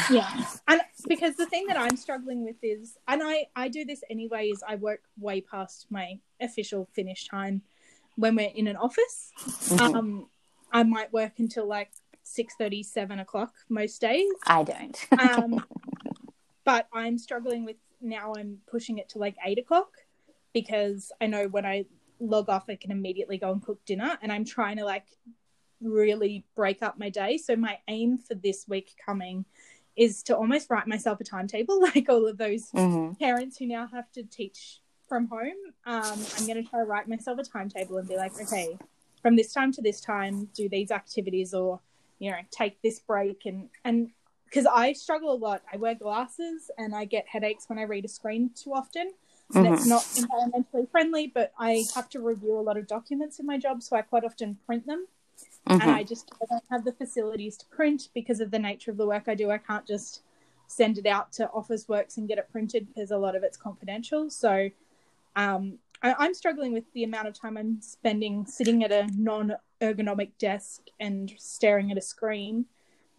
[0.10, 0.30] yeah
[0.68, 4.48] and because the thing that i'm struggling with is and i i do this anyway
[4.50, 7.62] is i work way past my official finish time
[8.16, 9.32] when we're in an office
[9.68, 9.96] Mhm.
[9.96, 10.30] um
[10.72, 11.92] i might work until like
[12.24, 14.98] six thirty, seven o'clock most days I don't.
[15.20, 15.66] um
[16.64, 19.92] but i'm struggling with now i'm pushing it to like eight o'clock
[20.54, 21.86] because i know when i
[22.20, 24.18] log off i can immediately go and cook dinner.
[24.22, 25.06] And i'm trying to like
[25.82, 27.38] really break up my day.
[27.38, 29.44] So my aim for this week coming
[29.98, 33.20] is to almost write myself a timetable like all of those Mhm.
[33.20, 35.52] parents who now have to teach from home.
[35.86, 38.78] Um, i'm going to try to write myself a timetable and be like okay
[39.22, 41.80] from this time to this time do these activities or
[42.20, 44.12] you know take this break and and
[44.54, 48.06] because i struggle a lot i wear glasses and i get headaches when i read
[48.06, 49.12] a screen too often
[49.56, 49.88] and it's Mhm.
[49.88, 53.82] not environmentally friendly but i have to review a lot of documents in my job
[53.82, 55.08] so i quite often print them
[55.80, 56.00] and Mhm.
[56.00, 59.08] I just I don't have the facilities to print because of the nature of the
[59.08, 59.50] work I do.
[59.52, 60.22] I can't just
[60.68, 64.30] send it out to Officeworks and get it printed because a lot of it's confidential.
[64.30, 64.70] So
[65.36, 70.32] um, I, I'm struggling with the amount of time I'm spending sitting at a non-ergonomic
[70.38, 72.66] desk and staring at a screen.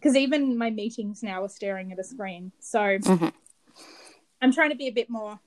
[0.05, 2.51] Because even my meetings now are staring at a screen.
[2.59, 3.33] So Mhm.
[4.39, 5.39] I'm trying to be a bit more.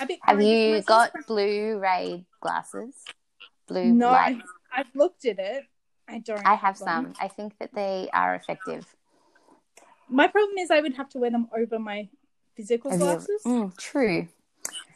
[0.00, 3.04] A bit Have you got Blu-ray glasses?
[3.68, 4.42] Blue No, light.
[4.72, 5.66] I've, I've looked at it.
[6.08, 6.44] I don't.
[6.44, 6.88] I have them.
[6.88, 7.14] some.
[7.20, 8.84] I think that they are effective.
[10.08, 12.08] My problem is I would have to wear them over my
[12.56, 14.26] physical Have you- glasses, Mm, true.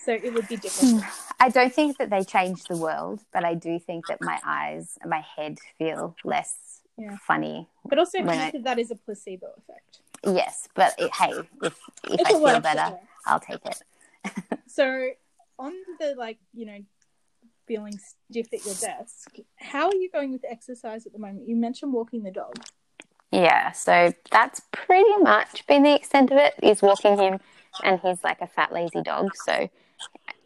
[0.01, 1.05] so it would be different.
[1.39, 4.99] I don't think that they change the world, but I do think that my eyes
[5.01, 6.59] and my head feel less
[6.99, 7.17] Yeah.
[7.27, 7.69] funny.
[7.85, 10.01] But also, When I- of that is a placebo effect?
[10.25, 11.31] Yes, but it, hey,
[11.63, 12.99] if if I feel better.
[13.27, 13.83] I'll take it.
[14.67, 15.11] So,
[15.59, 16.79] on the like, you know,
[17.67, 21.49] feeling stiff at your desk, how are you going with exercise at the moment?
[21.49, 22.55] You mentioned walking the dog.
[23.31, 26.55] Yeah, so that's pretty much been the extent of it.
[26.63, 27.41] Is walking him,
[27.83, 29.35] and he's like a fat, lazy dog.
[29.37, 29.69] So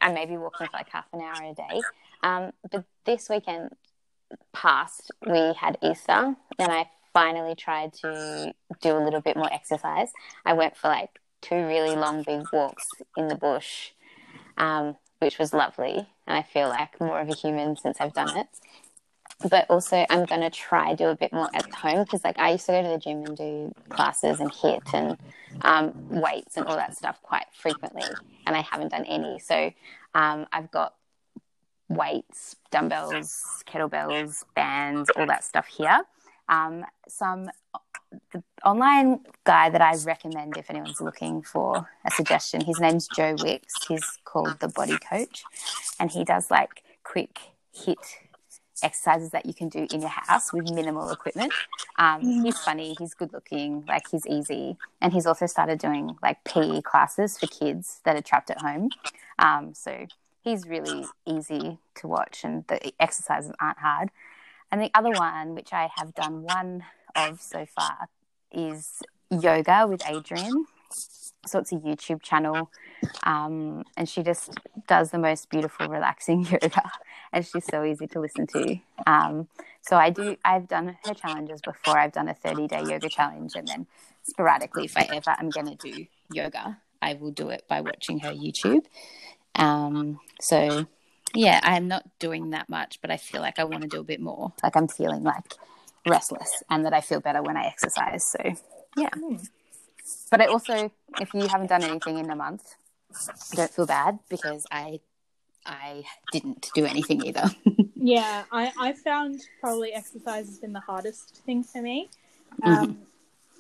[0.01, 1.81] I may be walking for like half an hour a day.
[2.23, 3.71] Um, but this weekend
[4.53, 10.13] past, we had Easter, and I finally tried to do a little bit more exercise.
[10.45, 13.91] I went for like two really long, big walks in the bush,
[14.57, 18.37] um, which was lovely, and I feel like more of a human since I've done
[18.37, 18.49] it
[19.49, 22.67] but also I'm to try do a bit more at home because like I used
[22.67, 25.19] to go to the gym and do classes and HIIT and
[25.63, 28.05] um, weights and all that stuff quite frequently
[28.47, 29.73] and I haven't done any so
[30.15, 30.95] um, I've got
[31.95, 36.03] weights dumbbells kettlebells bands all that stuff here
[36.49, 37.51] um, some
[38.33, 43.37] the online guy that I recommend if anyone's looking for a suggestion his name's Joe
[43.43, 45.45] Wicks he's called the body coach
[45.99, 47.39] and he does like quick
[47.75, 47.97] HIIT
[48.83, 51.53] exercises that you can do in your house with minimal equipment.
[51.99, 56.43] Um, he's funny, he's good looking, like he's easy, and he's also started doing like
[56.45, 58.91] PE classes for kids that are trapped at home.
[59.39, 60.07] Um, so
[60.43, 64.11] he's really easy to watch, and the exercises aren't hard.
[64.71, 68.09] And the other one, which I have done one of so far,
[68.51, 70.65] is yoga with Adriene.
[71.45, 72.71] So it's a YouTube channel,
[73.25, 74.51] um, and she just
[74.87, 76.91] does the most beautiful, relaxing yoga,
[77.33, 78.77] and she's so easy to listen to.
[79.07, 79.49] Um,
[79.81, 80.37] so I do.
[80.45, 81.99] I've done her challenges before.
[81.99, 83.87] I've done a thirty-day yoga challenge, and then
[84.23, 88.21] sporadically, if I ever am going to do yoga, I will do it by watching
[88.21, 88.85] her YouTube.
[89.55, 90.87] Um, so
[91.35, 94.05] yeah, I'm not doing that much, but I feel like I want to do a
[94.05, 94.53] bit more.
[94.63, 95.55] Like I'm feeling like
[96.07, 98.27] restless and that I feel better when I exercise.
[98.27, 98.39] So
[98.97, 99.11] yeah.
[99.11, 99.49] Mm.
[100.31, 102.75] But I also, if you haven't done anything in a month,
[103.55, 105.01] don't feel bad because I
[105.65, 107.51] I didn't do anything either.
[108.05, 112.11] Yeah, I, I found probably exercise has been the hardest thing for me.
[112.65, 112.99] Um,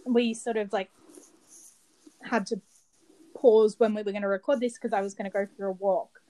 [0.05, 0.91] We sort of like
[2.23, 2.61] had to
[3.43, 5.67] pause when we were going to record this because I was going to go for
[5.67, 6.21] a walk.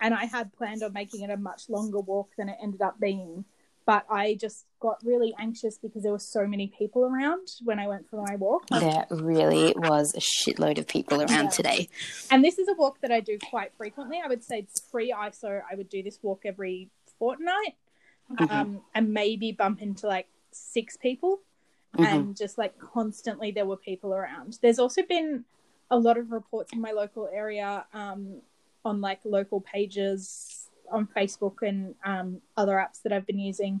[0.00, 2.98] And I had planned on making it a much longer walk than it ended up
[3.00, 3.44] being.
[3.84, 7.88] But I just got really anxious because there were so many people around when I
[7.88, 8.68] went for my walk.
[8.68, 11.50] there really was a shitload of people around Yeah.
[11.50, 11.88] today.
[12.30, 14.20] And this is a walk that I do quite frequently.
[14.24, 17.74] I would say it's pre ISO, I would do this walk every fortnight
[18.30, 18.50] Mhm.
[18.50, 21.40] um, and maybe bump into like six people.
[21.96, 22.06] Mhm.
[22.06, 24.58] And just like constantly there were people around.
[24.62, 25.44] There's also been
[25.90, 28.40] a lot of reports in my local area um,
[28.84, 33.80] on like local pages on Facebook and um, other apps that I've been using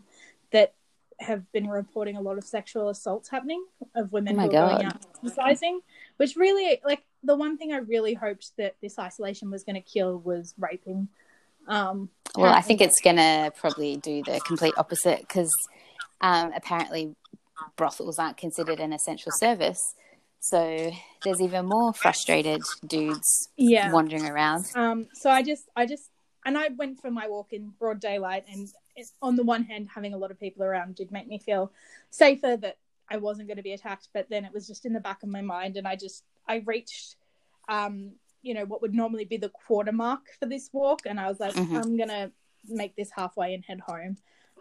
[0.50, 0.74] that
[1.20, 4.84] have been reporting a lot of sexual assaults happening of women Oh who are going
[4.86, 5.80] out exercising,
[6.16, 9.80] which really like the one thing I really hoped that this isolation was going to
[9.80, 11.08] kill was raping.
[11.68, 15.52] Um, Well, I think it's going to probably do the complete opposite because
[16.20, 17.14] um, apparently
[17.76, 19.80] brothels aren't considered an essential service.
[20.42, 20.90] So
[21.22, 23.92] there's even more frustrated dudes yeah.
[23.92, 24.66] wandering around.
[24.74, 26.10] Um, so I just, I just,
[26.44, 29.88] and I went for my walk in broad daylight, and it, on the one hand,
[29.94, 31.70] having a lot of people around did make me feel
[32.10, 32.78] safer that
[33.08, 34.08] I wasn't going to be attacked.
[34.12, 36.56] But then it was just in the back of my mind, and I just, I
[36.66, 37.14] reached,
[37.68, 38.10] um,
[38.42, 41.38] you know, what would normally be the quarter mark for this walk, and I was
[41.38, 41.76] like, Mhm.
[41.76, 42.32] I'm gonna
[42.68, 44.16] make this halfway and head home,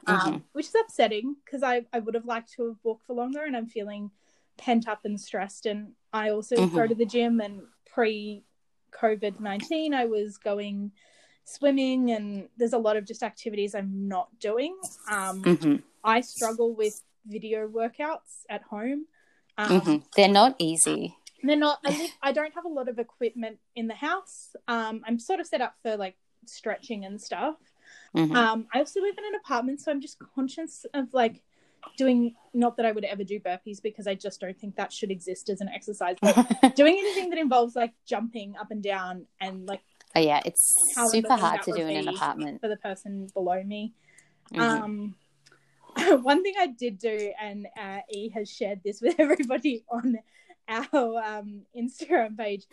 [0.06, 3.46] um, which is upsetting because I, I would have liked to have walked for longer,
[3.46, 4.12] and I'm feeling
[4.58, 5.66] pent up and stressed.
[5.66, 6.76] And I also Mhm.
[6.76, 8.44] go to the gym, and pre
[8.92, 10.92] COVID 19, I was going
[11.46, 14.76] swimming, and there's a lot of just activities I'm not doing.
[15.10, 19.06] Um, hmm I struggle with video workouts at home.
[19.58, 21.16] Um, hmm They're not easy.
[21.44, 21.80] They're not.
[21.86, 24.56] I, live, I don't have a lot of equipment in the house.
[24.68, 27.56] Um, I'm sort of set up for like stretching and stuff.
[28.16, 28.36] Mhm.
[28.36, 31.44] Um, I also live in an apartment, so I'm just conscious of like
[31.98, 32.36] doing.
[32.54, 35.50] Not that I would ever do burpees because I just don't think that should exist
[35.50, 36.18] as an exercise.
[36.22, 36.36] But
[36.76, 39.82] doing anything that involves like jumping up and down and like
[40.16, 40.62] oh, yeah, it's
[41.12, 42.62] super hard to do in an apartment.
[42.62, 43.94] for the person below me.
[44.54, 44.60] Mhm.
[44.60, 45.16] Um,
[46.24, 50.20] one thing I did do, and uh, E has shared this with everybody on
[50.68, 52.66] our um, Instagram page.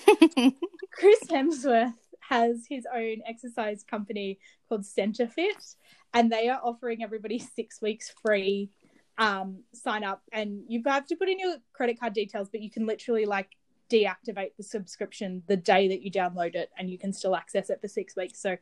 [0.92, 1.94] Chris Hemsworth
[2.29, 5.77] has his own exercise company called Centerfit,
[6.14, 8.71] and they are offering everybody six weeks free
[9.18, 10.22] um, sign up.
[10.33, 13.50] And you have to put in your credit card details, but you can literally like
[13.90, 17.81] deactivate the subscription the day that you download it, and you can still access it
[17.81, 18.38] for six weeks.
[18.38, 18.57] So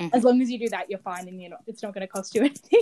[0.00, 0.10] Mhm.
[0.12, 1.62] as long as you do that, you're fine, and you're not.
[1.68, 2.80] It's not going to cost you anything.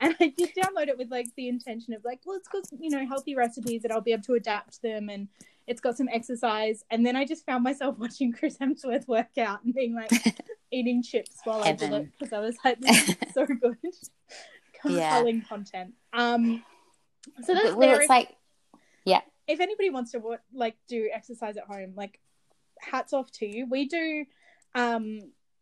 [0.00, 2.90] And I did download it with like the intention of like, well, it's got you
[2.90, 5.28] know healthy recipes that I'll be able to adapt them and
[5.66, 6.84] it's got some exercise.
[6.90, 10.10] And then I just found myself watching Chris Hemsworth work out and being like
[10.72, 13.76] eating chips while I did it because I was like, this is so good.
[14.84, 15.10] Yeah.
[15.10, 15.94] Compelling content.
[16.12, 16.64] Um,
[17.44, 18.00] so that's well, there.
[18.00, 18.34] it's like,
[19.04, 19.20] yeah.
[19.46, 20.20] if anybody wants to
[20.52, 22.18] like do exercise at home, like
[22.80, 23.66] hats off to you.
[23.68, 24.24] We do
[24.74, 25.18] um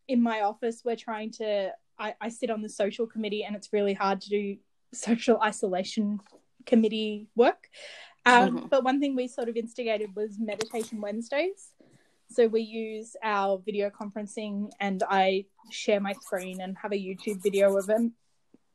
[0.07, 3.73] in my office we're trying to I, I sit on the social committee and it's
[3.73, 4.57] really hard to do
[4.92, 6.21] social isolation
[6.66, 7.68] committee work.
[8.25, 8.71] Um, Mhm.
[8.71, 11.73] But one thing we sort of instigated was meditation Wednesdays.
[12.31, 17.42] So we use our video conferencing and I share my screen and have a YouTube
[17.42, 18.11] video of a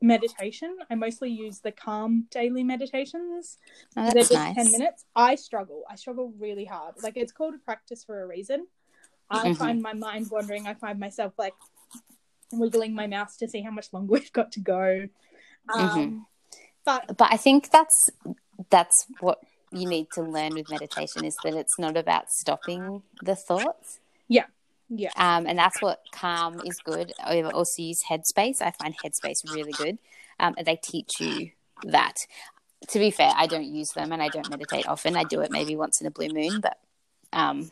[0.02, 0.76] meditation.
[0.90, 3.58] I mostly use the calm daily meditations.
[3.96, 4.54] oh, They're just nice.
[4.56, 5.04] 10 minutes.
[5.16, 5.82] I struggle.
[5.90, 6.94] I struggle really hard.
[7.02, 8.66] Like it's called a practice for a reason.
[9.30, 9.56] I Mhm.
[9.56, 10.66] find my mind wandering.
[10.66, 11.54] I find myself like
[12.52, 15.08] wiggling my mouse to see how much longer we've got to go.
[15.72, 16.18] Um, Mm-hmm.
[16.84, 18.10] But but I think that's
[18.70, 19.38] that's what
[19.72, 23.98] you need to learn with meditation is that it's not about stopping the thoughts.
[24.28, 24.44] yeah,
[25.16, 27.12] Um, and that's what calm is good.
[27.22, 28.60] I also use Headspace.
[28.60, 29.98] I find Headspace really good.
[30.38, 31.50] Um, and they teach you
[31.84, 32.14] that.
[32.88, 35.16] To be fair, I don't use them and I don't meditate often.
[35.16, 36.78] I do it maybe once in a blue moon, but
[37.32, 37.70] um,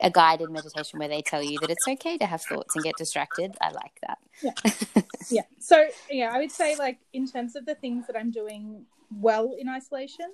[0.00, 2.96] a guided meditation where they tell you that it's okay to have thoughts and get
[2.96, 3.54] distracted.
[3.60, 4.18] I like that.
[4.42, 5.02] Yeah.
[5.30, 5.42] yeah.
[5.58, 9.54] So yeah, I would say like in terms of the things that I'm doing well
[9.58, 10.26] in isolation,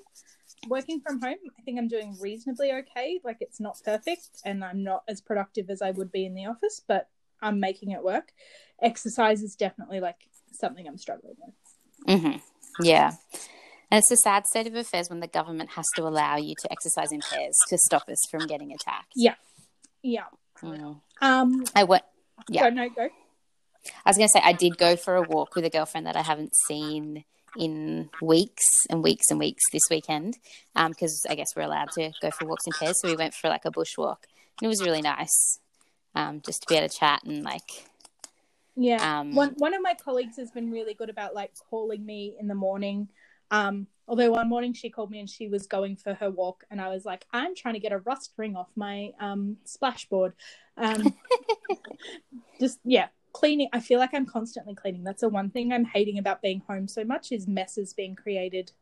[0.69, 3.21] working from home, I think I'm doing reasonably okay.
[3.25, 6.47] Like it's not perfect, and I'm not as productive as I would be in the
[6.47, 7.09] office, but
[7.41, 8.33] I'm making it work.
[8.81, 12.21] Exercise is definitely like something I'm struggling with.
[12.21, 12.37] hmm
[12.81, 13.13] Yeah.
[13.91, 16.73] And it's a sad state of affairs when the government has to allow you to
[16.73, 19.13] exercise in pairs to stop us from getting attacked.
[19.15, 19.35] Yeah.
[20.03, 20.25] Yeah.
[20.63, 21.01] Mm.
[21.21, 21.65] Um.
[21.75, 22.05] I went.
[22.49, 22.71] Yeah.
[22.71, 23.09] Go, no, go.
[24.05, 26.17] I was going to say I did go for a walk with a girlfriend that
[26.17, 27.25] I haven't seen
[27.57, 30.39] in weeks and weeks and weeks this weekend
[30.75, 33.01] because I guess we're allowed to go for walks in pairs.
[33.01, 34.25] So we went for like a bushwalk
[34.61, 35.59] and it was really nice
[36.15, 37.87] um, just to be able to chat and like
[38.77, 39.21] Yeah.
[39.21, 42.49] Um, one one of my colleagues has been really good about like calling me in
[42.49, 43.09] the morning.
[43.51, 46.81] Um, although one morning she called me and she was going for her walk, and
[46.81, 50.33] I was like, I'm trying to get a rust ring off my um splashboard.
[50.77, 51.15] Um,
[52.61, 53.69] just yeah, cleaning.
[53.73, 55.05] I feel like I'm constantly cleaning.
[55.05, 58.73] That's the one thing I'm hating about being home so much is messes being created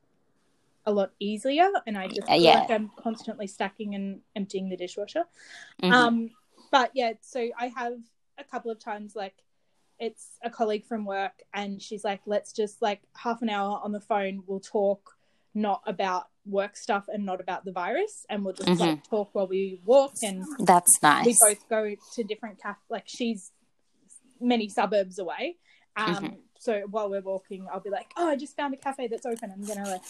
[0.86, 2.60] a lot easier, and I just Uh, feel yeah.
[2.60, 5.24] like I'm constantly stacking and emptying the dishwasher.
[5.82, 5.92] mhm.
[5.92, 6.30] Um,
[6.70, 7.98] but yeah, so I have
[8.38, 9.34] a couple of times like
[9.98, 13.92] it's a colleague from work and she's like, let's just like half an hour on
[13.92, 15.16] the phone, we'll talk
[15.52, 19.46] not about work stuff and not about the virus and we'll just like talk while
[19.46, 21.26] we walk and that's nice.
[21.26, 23.52] we both go to different caf like she's
[24.40, 25.56] many suburbs away.
[25.96, 26.38] Um Mhm.
[26.58, 29.50] so while we're walking I'll be like, Oh, I just found a cafe that's open.
[29.50, 30.02] I'm gonna like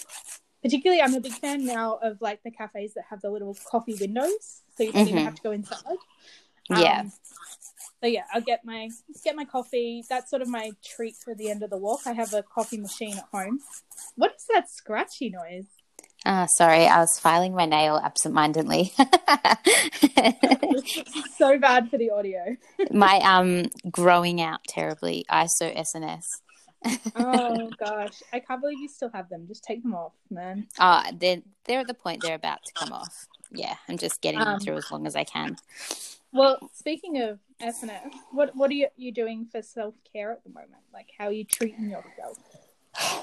[0.63, 3.97] particularly I'm a big fan now of like the cafes that have the little coffee
[4.01, 4.63] windows.
[4.77, 5.25] So you don't even Mhm.
[5.25, 5.79] have to go inside.
[6.69, 7.01] Yeah.
[7.01, 7.13] Um,
[8.01, 8.89] so yeah, I'll get my
[9.25, 10.05] get my coffee.
[10.09, 12.01] That's sort of my treat for the end of the walk.
[12.07, 13.61] I have a coffee machine at home.
[14.17, 15.67] What is that scratchy noise?
[16.27, 18.93] Ah, sorry, I was filing my nail absentmindedly.
[21.39, 22.57] so bad for the audio.
[22.91, 26.23] my um growing out terribly ISO SNS.
[27.15, 29.47] Oh gosh, I can't believe you still have them.
[29.49, 30.67] Just take them off, man.
[30.79, 33.27] Ah, they're they're at the point they're about to come off.
[33.51, 35.57] Yeah, I'm just getting them Um, through as long as I can.
[36.33, 40.51] Well, speaking of SNS, what what are you, you doing for self care at the
[40.51, 40.83] moment?
[40.93, 42.39] Like, how are you treating yourself?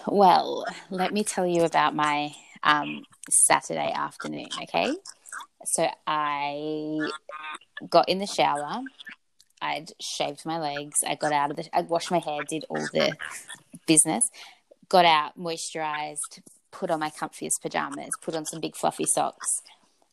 [0.07, 4.93] Well, let me tell you about my um, Saturday afternoon, okay?
[5.65, 6.99] So I
[7.89, 8.81] got in the shower.
[9.61, 10.99] I'd shaved my legs.
[11.05, 11.67] I got out of the.
[11.75, 12.43] I washed my hair.
[12.47, 13.15] Did all the
[13.87, 14.29] business.
[14.89, 16.41] Got out, moisturized.
[16.71, 18.11] Put on my comfiest pajamas.
[18.21, 19.63] Put on some big fluffy socks.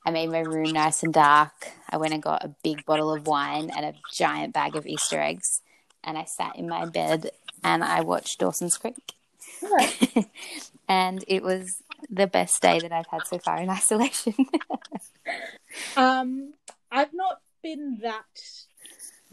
[0.06, 1.72] I made my room nice and dark.
[1.88, 5.20] I went and got a big bottle of wine and a giant bag of Easter
[5.20, 5.60] eggs.
[6.02, 7.30] And I sat in my bed
[7.62, 9.14] and I watched Dawson's Creek
[10.88, 14.34] and it was the best day that I've had so far in isolation.
[15.96, 16.54] Um,
[16.90, 18.24] I've not been that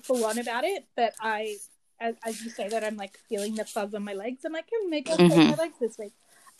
[0.03, 1.57] full on about it, but I,
[1.99, 4.43] as, as you say that, I'm like feeling the fuzz on my legs.
[4.45, 5.49] I'm like, oh, maybe I'll Mhm.
[5.49, 6.13] my legs this week.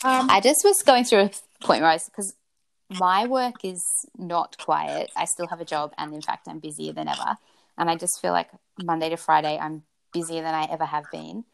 [0.03, 1.31] Um, I just was going through a
[1.63, 2.33] point where I was because
[2.89, 3.83] my work is
[4.17, 5.11] not quiet.
[5.15, 7.37] I still have a job, and in fact, I'm busier than ever.
[7.77, 11.45] And I just feel like Monday to Friday, I'm busier than I ever have been.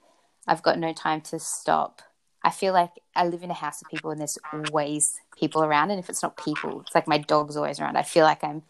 [0.48, 2.02] I've got no time to stop.
[2.48, 5.92] I feel like I live in a house of people, and there's always people around.
[5.92, 7.98] And if it's not people, it's like my dog's always around.
[7.98, 8.64] I feel like I'm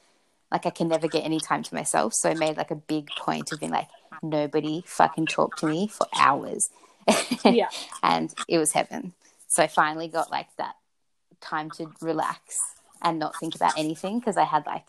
[0.52, 2.14] like I can never get any time to myself.
[2.16, 3.88] So I made like a big point of being like,
[4.24, 6.72] nobody fucking talk to me for hours.
[7.46, 7.70] yeah,
[8.02, 9.14] and it was heaven.
[9.48, 10.74] So I finally got like that
[11.40, 12.58] time to relax
[13.04, 14.88] and not think about anything because I had like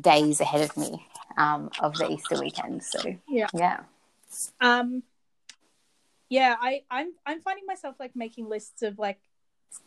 [0.00, 2.84] days ahead of me um, of the Easter weekend.
[2.84, 3.48] So Yeah.
[3.52, 3.80] yeah,
[4.62, 5.02] um,
[6.28, 6.56] yeah.
[6.60, 9.18] I, I'm, I'm finding myself like making lists of like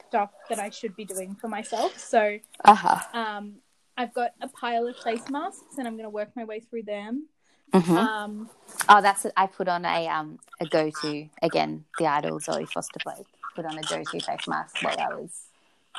[0.08, 1.98] stuff that I should be doing for myself.
[1.98, 3.18] So, uh-huh.
[3.18, 3.56] um,
[3.98, 6.84] I've got a pile of face masks, and I'm going to work my way through
[6.84, 7.28] them.
[7.74, 7.98] Mhm.
[7.98, 8.50] Um,
[8.88, 9.34] Oh, that's it.
[9.38, 11.86] I put on a um a go to again.
[12.00, 15.49] The idol Zoe Foster Blake put on a go to face mask while I was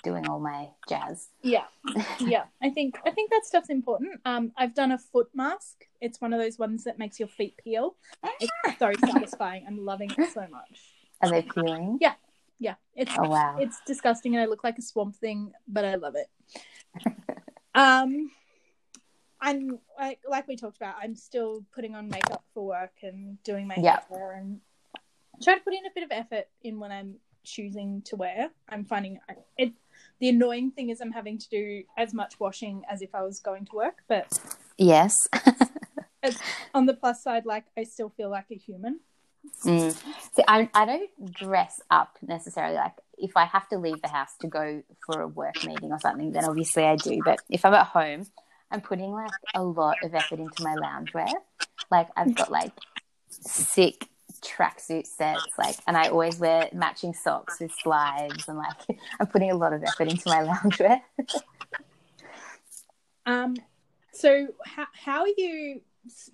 [0.03, 1.29] doing all my jazz.
[1.43, 1.65] Yeah,
[2.21, 2.45] yeah.
[2.63, 4.21] I think I think that stuff's important.
[4.25, 5.85] Um, I've done a foot mask.
[6.01, 7.97] It's one of those ones that makes your feet peel.
[8.41, 9.65] It's so satisfying.
[9.67, 10.81] I'm loving it so much.
[11.23, 11.99] Are they peeling?
[12.01, 12.15] Yeah,
[12.59, 12.75] yeah.
[12.95, 13.57] it's Oh wow.
[13.59, 16.29] it's disgusting and I look like a swamp thing, but I love it.
[17.75, 18.31] um,
[19.41, 20.97] I'm like like we talked about.
[21.03, 24.01] I'm still putting on makeup for work and doing my Yeah.
[24.11, 24.61] hair and
[25.43, 28.51] try to put in a bit of effort in when I'm choosing to wear.
[28.69, 29.19] I'm finding
[29.57, 29.73] it.
[30.21, 33.41] The annoying thing is I'm having to do as much washing as if I was
[33.41, 34.39] going to work, but
[34.77, 35.15] yes.
[36.75, 39.01] on the plus side, like I still feel like a human.
[39.65, 39.93] Mm.
[40.35, 42.77] See, I, I don't dress up necessarily.
[42.77, 45.99] Like, if I have to leave the house to go for a work meeting or
[45.99, 47.21] something, then obviously I do.
[47.25, 48.27] But if I'm at home,
[48.71, 51.33] I'm putting like a lot of effort into my loungewear.
[51.91, 52.73] Like, I've got like
[53.31, 54.10] sick
[54.43, 58.77] tracksuit sets, like, and I always wear matching socks with slides, and like,
[59.21, 61.01] I'm putting a lot of effort into my loungewear.
[63.27, 63.57] Um,
[64.13, 65.83] so how how are you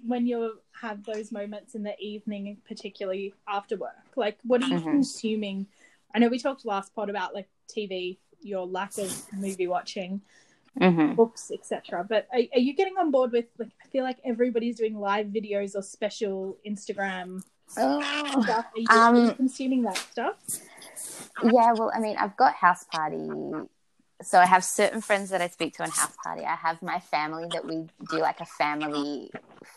[0.07, 3.91] when you have those moments in the evening, particularly after work?
[4.15, 4.91] Like, what are you Mhm.
[4.91, 5.67] consuming?
[6.15, 10.23] I know we talked last pod about like TV, your lack of movie watching.
[10.79, 12.05] hmm books, etc.
[12.09, 13.71] But are, are you getting on board with like?
[13.83, 17.43] I feel like everybody's doing live videos or special Instagram
[17.77, 18.43] Oh.
[18.43, 18.67] stuff.
[18.75, 20.37] Are you, are you Um, consuming that stuff?
[21.43, 23.29] Yeah, well, I mean, I've got house party.
[24.23, 26.43] So I have certain friends that I speak to on house party.
[26.43, 29.31] I have my family that we do like a family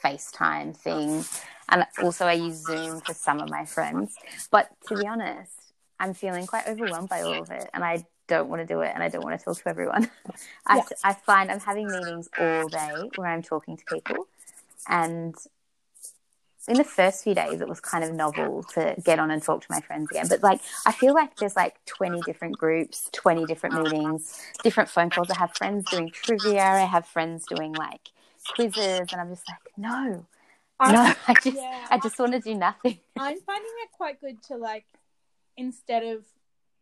[0.04, 1.26] FaceTime thing.
[1.68, 4.16] And also I use Zoom for some of my friends.
[4.50, 5.52] But to be honest,
[6.00, 7.70] I'm feeling quite overwhelmed by all of it.
[7.74, 10.10] And I don't want to do it and I don't want to talk to everyone.
[10.66, 10.84] I, Yeah.
[11.04, 14.28] I find I'm having meetings all day where I'm talking to people.
[14.88, 15.36] And
[16.70, 19.61] in the first few days, it was kind of novel to get on and talk
[19.61, 20.28] to my friends again.
[20.30, 25.09] But like, I feel like there's like 20 different groups, 20 different meetings, different phone
[25.09, 25.30] calls.
[25.32, 26.61] I have friends doing trivia.
[26.63, 28.09] I have friends doing like
[28.47, 29.09] quizzes.
[29.11, 30.26] And I'm just like, no,
[30.80, 32.99] I- no, I just, yeah, I just want to do nothing.
[33.17, 34.86] I'm finding it quite good to like
[35.57, 36.24] instead of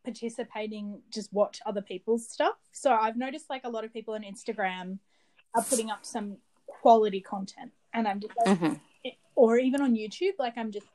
[0.04, 2.56] participating, just watch other people's stuff.
[2.72, 5.00] So I've noticed like a lot of people on Instagram
[5.56, 8.74] are putting up some quality content, and I'm just like, hmm
[9.36, 10.88] or even on YouTube, like I'm just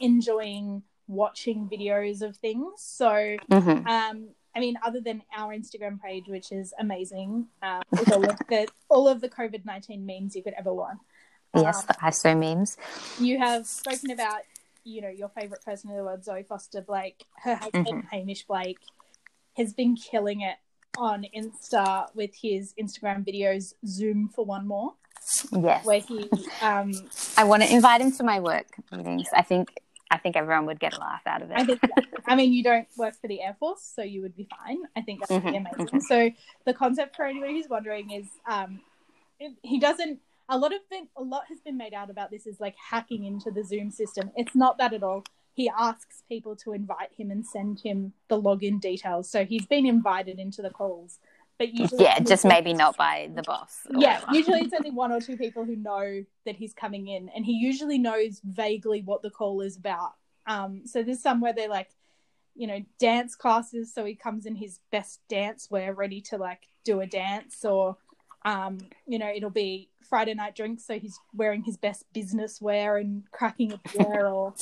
[0.00, 2.72] enjoying watching videos of things.
[2.78, 8.12] So hmm um, I mean, other than our Instagram page, which is amazing, um, with
[8.12, 10.98] all of the all of the COVID nineteen memes you could ever want.
[11.54, 12.76] Yes, Um, the ISO memes.
[13.18, 14.42] you have spoken about,
[14.84, 17.24] you know, your favorite person in the world, Zoe Foster Blake.
[17.42, 18.08] Her husband, Mhm.
[18.10, 18.78] Hamish Blake,
[19.56, 20.58] has been killing it
[20.96, 24.94] on Insta with his Instagram videos, Zoom for one more,
[25.52, 25.84] Yes.
[25.84, 26.92] where he, um,
[27.36, 29.28] I want to invite him to my work meetings.
[29.34, 31.56] I think, I think everyone would get a laugh out of it.
[31.56, 31.80] I think,
[32.26, 34.78] I mean, you don't work for the Air Force, so you would be fine.
[34.96, 36.00] I think that would be Mhm, amazing.
[36.00, 36.30] So
[36.64, 38.80] the concept for anybody who's wondering is, um,
[39.62, 40.20] he doesn't.
[40.52, 43.24] A lot of been, a lot has been made out about this is like hacking
[43.24, 44.32] into the Zoom system.
[44.36, 45.22] It's not that at all.
[45.54, 49.30] He asks people to invite him and send him the login details.
[49.30, 51.20] So he's been invited into the calls,
[51.60, 53.80] but usually yeah, just maybe not by the boss.
[53.90, 57.44] yeah, usually it's only one or two people who know that he's coming in, and
[57.44, 60.14] he usually knows vaguely what the call is about.
[60.46, 61.90] Um, so there's some where they're like,
[62.54, 66.62] you know, dance classes, so he comes in his best dance wear, ready to like
[66.82, 67.98] do a dance, or
[68.46, 72.96] um, you know, it'll be Friday night drinks, so he's wearing his best business wear
[72.96, 74.54] and cracking a beer, or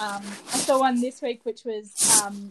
[0.00, 0.22] um,
[0.52, 1.94] I saw one this week which was
[2.24, 2.50] um,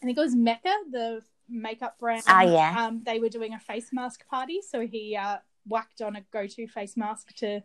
[0.00, 2.22] I think it was Mecca, the makeup brand.
[2.26, 2.86] Ah, yeah.
[2.86, 6.66] Um, they were doing a face mask party, so he uh, whacked on a go-to
[6.66, 7.62] face mask to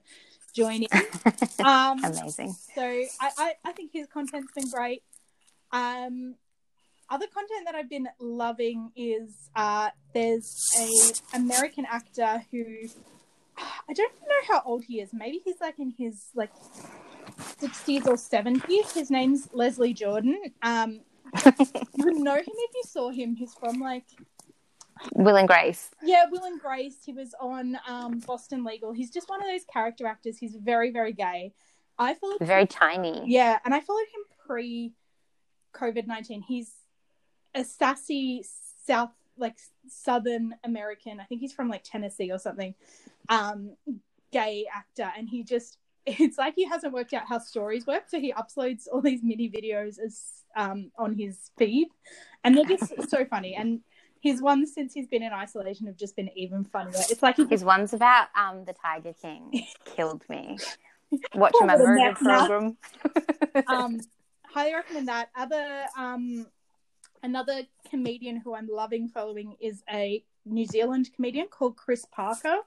[0.56, 0.90] join in.
[1.64, 2.54] Um, Amazing.
[2.76, 5.02] so I, I, I think his content's been great.
[5.72, 6.36] Um,
[7.10, 12.66] other content that I've been loving is uh, there's a American actor who
[13.58, 15.12] I don't know how old he is.
[15.14, 16.52] Maybe he's like in his like
[17.60, 18.92] sixties or seventies.
[18.94, 20.40] His name's Leslie Jordan.
[20.62, 21.02] Um,
[21.46, 23.36] you would know him if you saw him.
[23.36, 24.06] He's from like
[25.16, 25.90] Will and Grace.
[26.04, 26.98] yeah, Will and Grace.
[27.06, 28.94] He was on um, Boston Legal.
[28.94, 30.38] He's just one of those character actors.
[30.38, 31.54] He's very, very gay.
[31.98, 33.24] I followed Very tiny.
[33.28, 34.94] yeah, and I followed him pre
[35.74, 36.42] COVID nineteen.
[36.42, 36.72] He's
[37.56, 38.44] a sassy
[38.86, 39.58] South like
[39.88, 41.20] Southern American.
[41.20, 42.74] I think he's from like Tennessee or something.
[43.30, 43.76] Um,
[44.32, 48.20] gay actor, and he just it's like he hasn't worked out how stories work, so
[48.20, 50.22] he uploads all these mini videos as
[50.56, 51.88] um on his feed,
[52.44, 53.56] and they're just so funny.
[53.56, 53.82] And
[54.24, 57.02] his ones since he's been in isolation have just been even funnier.
[57.10, 60.58] It's like His ones about um the Tiger King killed me.
[61.36, 62.78] My little murder program.
[63.68, 64.00] um,
[64.46, 65.30] highly recommend that.
[65.36, 66.48] Other um,
[67.22, 72.58] another comedian who I'm loving following is a New Zealand comedian called Chris Parker,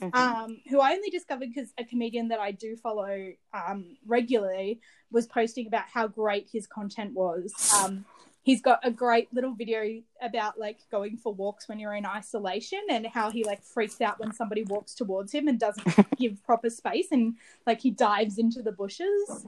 [0.00, 0.14] Mhm.
[0.14, 4.80] um, who I only discovered because a comedian that I do follow um, regularly
[5.10, 7.52] was posting about how great his content was.
[7.78, 8.04] Um,
[8.42, 12.80] he's got a great little video about like going for walks when you're in isolation
[12.90, 15.86] and how he like freaks out when somebody walks towards him and doesn't
[16.18, 17.36] give proper space and
[17.66, 19.46] like he dives into the bushes.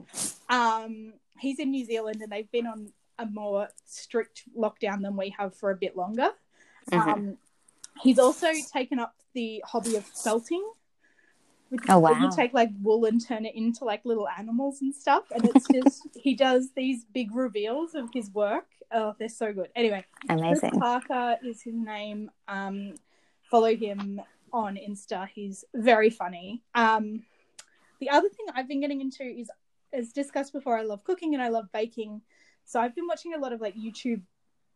[0.48, 5.30] Um, he's in New Zealand and they've been on a more strict lockdown than we
[5.30, 6.30] have for a bit longer.
[6.90, 7.12] Mhm.
[7.12, 7.38] Um,
[8.02, 10.64] he's also taken up the hobby of felting.
[11.70, 12.12] Which Oh, wow.
[12.20, 15.66] You take like wool and turn it into like little animals and stuff, and it's
[15.72, 18.66] just he does these big reveals of his work.
[18.92, 19.68] Oh, they're so good.
[19.74, 22.30] Anyway, Chris Parker is his name.
[22.46, 22.94] Um,
[23.50, 24.20] follow him
[24.52, 25.28] on Insta.
[25.34, 26.62] He's very funny.
[26.74, 27.24] Um,
[28.00, 29.50] the other thing I've been getting into is,
[29.92, 32.20] as discussed before, I love cooking and I love baking.
[32.64, 34.22] So I've been watching a lot of like YouTube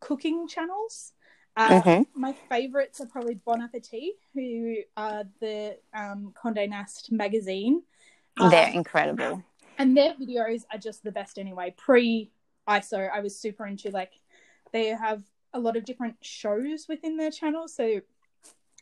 [0.00, 1.12] cooking channels.
[1.56, 2.06] Uh, Mhm.
[2.14, 7.82] My favorites are probably Bon Appetit, who are the um, Condé Nast magazine.
[8.50, 9.42] They're Um, incredible.
[9.78, 11.74] and their videos are just the best anyway.
[11.76, 12.30] Pre
[12.68, 14.12] ISO, I was super into like
[14.72, 15.22] they have
[15.54, 17.66] a lot of different shows within their channel.
[17.66, 18.00] So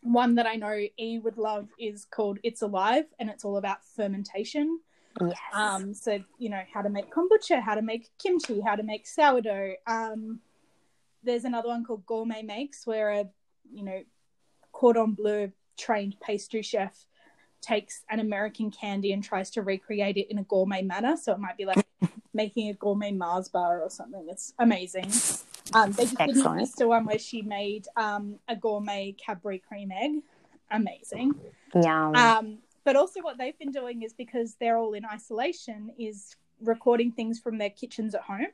[0.03, 3.85] one that I know E would love is called It's Alive, and it's all about
[3.85, 4.81] fermentation.
[5.21, 5.39] Yes.
[5.55, 9.07] Um, so you know how to make kombucha, how to make kimchi, how to make
[9.07, 9.77] sourdough.
[9.87, 10.41] Um,
[11.27, 13.29] there's another one called Gourmet Makes, where a
[13.71, 14.03] you know
[14.73, 17.07] cordon bleu trained pastry chef
[17.61, 21.17] takes an American candy and tries to recreate it in a gourmet manner.
[21.17, 21.85] So it might be like
[22.35, 24.27] making a gourmet Mars bar or something.
[24.31, 25.11] It's amazing.
[25.75, 26.61] Um, they just did an.
[26.61, 30.23] Easter one where she made um, a gourmet Cadbury cream egg.
[30.71, 31.35] Amazing.
[31.75, 32.15] Yum.
[32.15, 37.11] Um, but also, what they've been doing is because they're all in isolation, is recording
[37.11, 38.47] things from their kitchens at home,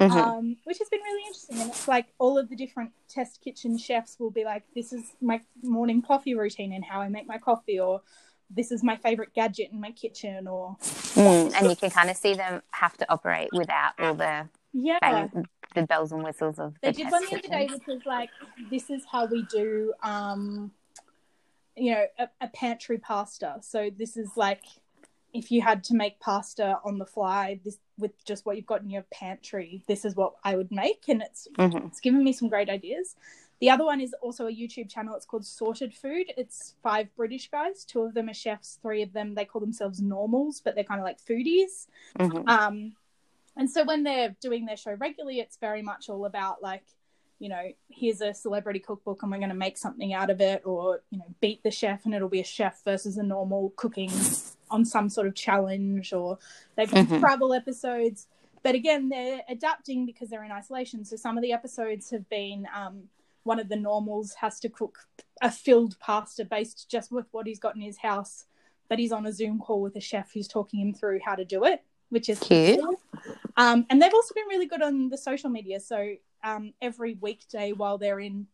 [0.00, 0.16] Mhm.
[0.16, 1.60] um, which has been really interesting.
[1.60, 5.12] And it's like all of the different test kitchen chefs will be like, "This is
[5.20, 8.02] my morning coffee routine and how I make my coffee," or
[8.48, 10.76] "This is my favorite gadget in my kitchen," or
[11.14, 14.98] Mm, and you can kind of see them have to operate without all the yeah.
[15.00, 18.06] bang, the bells and whistles of They the did one the other day, which was
[18.06, 18.30] like,
[18.70, 20.72] "This is how we do." Um,
[21.76, 23.56] you know, a, a pantry pasta.
[23.62, 24.64] So this is like
[25.34, 28.82] if you had to make pasta on the fly, this with just what you've got
[28.82, 31.86] in your pantry, this is what I would make, and it's Mhm.
[31.88, 33.16] it's given me some great ideas.
[33.60, 35.16] The other one is also a YouTube channel.
[35.16, 36.32] It's called Sorted Food.
[36.36, 37.84] It's five British guys.
[37.84, 38.78] Two of them are chefs.
[38.80, 41.88] Three of them they call themselves normals, but they're kind of like foodies.
[42.18, 42.48] Mhm.
[42.48, 42.96] Um,
[43.56, 46.84] and so when they're doing their show regularly, it's very much all about like,
[47.40, 50.64] you know, here's a celebrity cookbook and we're going to make something out of it,
[50.64, 54.10] or you know, beat the chef and it'll be a chef versus a normal cooking
[54.70, 56.38] on some sort of challenge, or
[56.76, 57.20] they've done Mhm.
[57.20, 58.26] travel episodes.
[58.62, 61.04] But again, they're adapting because they're in isolation.
[61.04, 63.08] So some of the episodes have been um,
[63.44, 65.06] one of the normals has to cook
[65.40, 68.46] a filled pasta based just with what he's got in his house,
[68.88, 71.44] but he's on a Zoom call with a chef who's talking him through how to
[71.44, 72.80] do it, which is Cute.
[73.56, 75.80] Um, and they've also been really good on the social media.
[75.80, 76.14] So
[76.44, 78.46] um, every weekday while they're in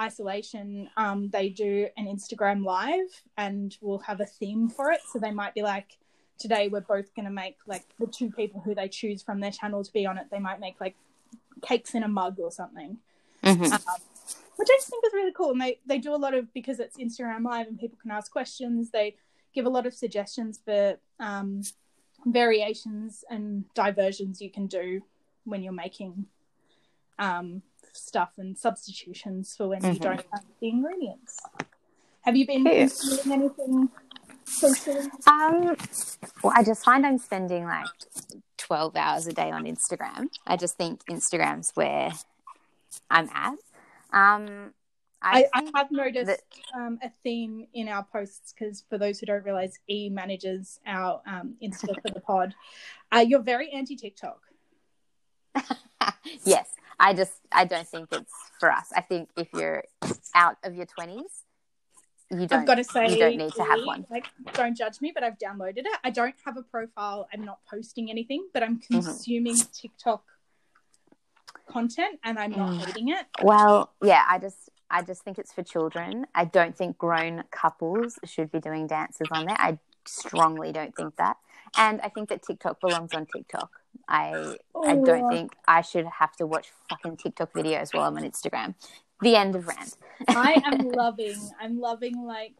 [0.00, 5.00] isolation, um, they do an Instagram live and we'll have a theme for it.
[5.10, 5.96] So they might be like,
[6.38, 9.50] today we're both going to make like the two people who they choose from their
[9.50, 10.26] channel to be on it.
[10.30, 10.94] They might make like
[11.62, 12.98] cakes in a mug or something
[13.42, 13.72] Mhm.
[13.72, 13.80] um,
[14.56, 15.52] which I just think is really cool.
[15.52, 18.30] And they, they do a lot of because it's Instagram Live and people can ask
[18.32, 18.90] questions.
[18.90, 19.14] They
[19.54, 21.62] give a lot of suggestions for um,
[22.24, 25.02] variations and diversions you can do
[25.44, 26.26] when you're making
[27.18, 27.62] um,
[27.96, 30.00] stuff and substitutions for when you Mhm.
[30.00, 31.38] don't have the ingredients.
[32.22, 32.90] Have you been doing
[33.30, 33.88] anything
[34.44, 35.08] socially?
[35.26, 35.76] Um,
[36.42, 37.86] well, I just find I'm spending like
[38.58, 40.28] 12 hours a day on Instagram.
[40.46, 42.12] I just think Instagram's where
[43.10, 43.54] I'm at.
[44.12, 44.74] Um,
[45.22, 46.40] I, I, I have noticed that-
[46.74, 51.22] um, a theme in our posts because for those who don't realize, E manages our
[51.26, 52.54] um, Insta for the pod.
[53.12, 54.40] Uh, you're very anti TikTok.
[56.44, 56.68] yes,
[56.98, 58.88] I just I don't think it's for us.
[58.94, 59.84] I think if you're
[60.34, 61.22] out of your 20s,
[62.30, 64.06] you don't I've got to say, you don't need to have one.
[64.10, 65.98] Like, don't judge me, but I've downloaded it.
[66.02, 67.28] I don't have a profile.
[67.32, 68.94] I'm not posting anything, but I'm Mm-hmm.
[68.96, 70.24] consuming TikTok
[71.68, 72.78] content, and I'm not Mm.
[72.86, 73.26] hating it.
[73.42, 76.26] Well, yeah, I just I just think it's for children.
[76.34, 79.56] I don't think grown couples should be doing dances on there.
[79.58, 81.36] I strongly don't think that.
[81.76, 83.70] And I think that TikTok belongs on TikTok.
[84.08, 85.28] I I don't Oh.
[85.30, 88.74] think I should have to watch fucking TikTok videos while I'm on Instagram.
[89.22, 89.96] The end of rant.
[90.28, 91.36] I am loving.
[91.60, 92.54] I'm loving like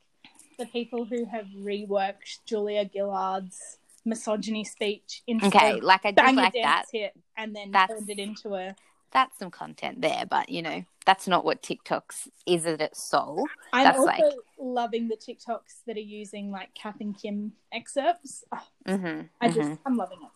[0.58, 6.54] the people who have reworked Julia Gillard's misogyny speech into Okay, like I just like
[6.54, 6.84] a that.
[6.92, 8.74] hit and then That's- turned it into a.
[9.12, 13.46] That's some content there, but you know, that's not what TikTok's is at its soul.
[13.72, 14.22] I'm That's also like-
[14.58, 18.44] loving the TikToks that are using like Kath and Kim excerpts.
[18.52, 18.66] Oh,
[18.96, 20.28] hmm I just, I'm loving it.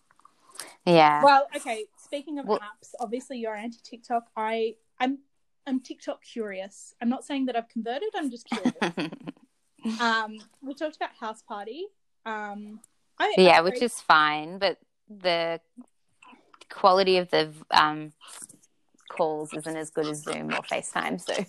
[0.85, 1.23] Yeah.
[1.23, 1.85] Well, okay.
[1.97, 4.23] Speaking of Well- apps, obviously you're anti TikTok.
[4.35, 5.19] I, I'm,
[5.67, 6.93] I'm TikTok curious.
[7.01, 8.09] I'm not saying that I've converted.
[8.15, 8.73] I'm just curious.
[10.01, 11.85] um, we talked about House Party.
[12.25, 12.79] Um,
[13.19, 14.77] I, yeah, I which is fine, but
[15.09, 15.59] the
[16.69, 18.13] quality of the um,
[19.09, 21.45] calls isn't as good as Zoom or FaceTime, so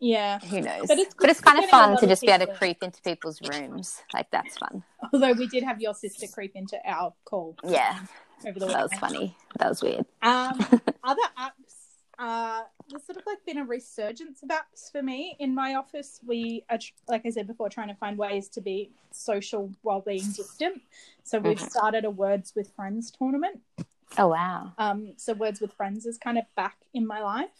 [0.00, 0.38] yeah.
[0.40, 0.88] who knows?
[0.88, 3.40] But it's- But it's kind of fun to just be able to creep into people's
[3.42, 4.02] rooms.
[4.12, 4.82] Like that's fun.
[5.12, 8.00] Although we did have your sister creep into our call Yeah,
[8.46, 9.36] over the that was funny.
[9.58, 10.04] That was weird.
[10.22, 10.58] Um,
[11.04, 11.74] other apps,
[12.18, 15.36] uh, there's sort of like been a resurgence of apps for me.
[15.38, 16.78] In my office, we are,
[17.08, 20.80] like I said before, trying to find ways to be social while being distant.
[21.24, 21.70] So we've Mhm.
[21.70, 23.60] started a Words with Friends tournament.
[24.18, 24.72] Oh wow.
[24.78, 27.50] Um, so Words with Friends is kind of back in my life.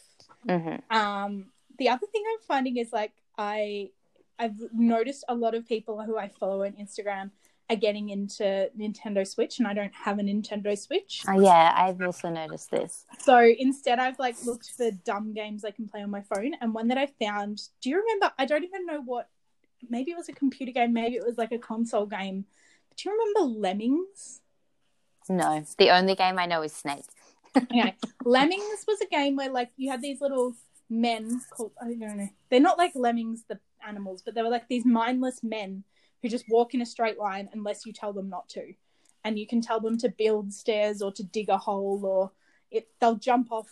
[0.47, 3.91] hmm Um, the other thing I'm finding is like I,
[4.39, 7.31] I've noticed a lot of people who I follow on Instagram
[7.71, 11.23] are getting into Nintendo Switch, and I don't have a Nintendo Switch.
[11.29, 13.07] Oh, yeah, I've also noticed this.
[13.21, 16.75] So instead, I've like looked for dumb games I can play on my phone, and
[16.75, 17.62] one that I found.
[17.81, 18.33] Do you remember?
[18.39, 19.29] I don't even know what.
[19.89, 20.93] Maybe it was a computer game.
[20.93, 22.45] Maybe it was like a console game.
[22.97, 24.41] Do you remember Lemmings?
[25.29, 27.05] No, the only game I know is Snake.
[27.57, 27.95] okay.
[28.25, 30.55] Lemmings was a game where like you had these little
[30.91, 32.29] men called I don't know.
[32.51, 35.85] They're not like lemmings, the animals, but they were like these mindless men
[36.23, 38.75] who just walk in a straight line unless you tell them not to.
[39.25, 42.33] And you can tell them to build stairs or to dig a hole or
[42.71, 43.68] it they'll jump off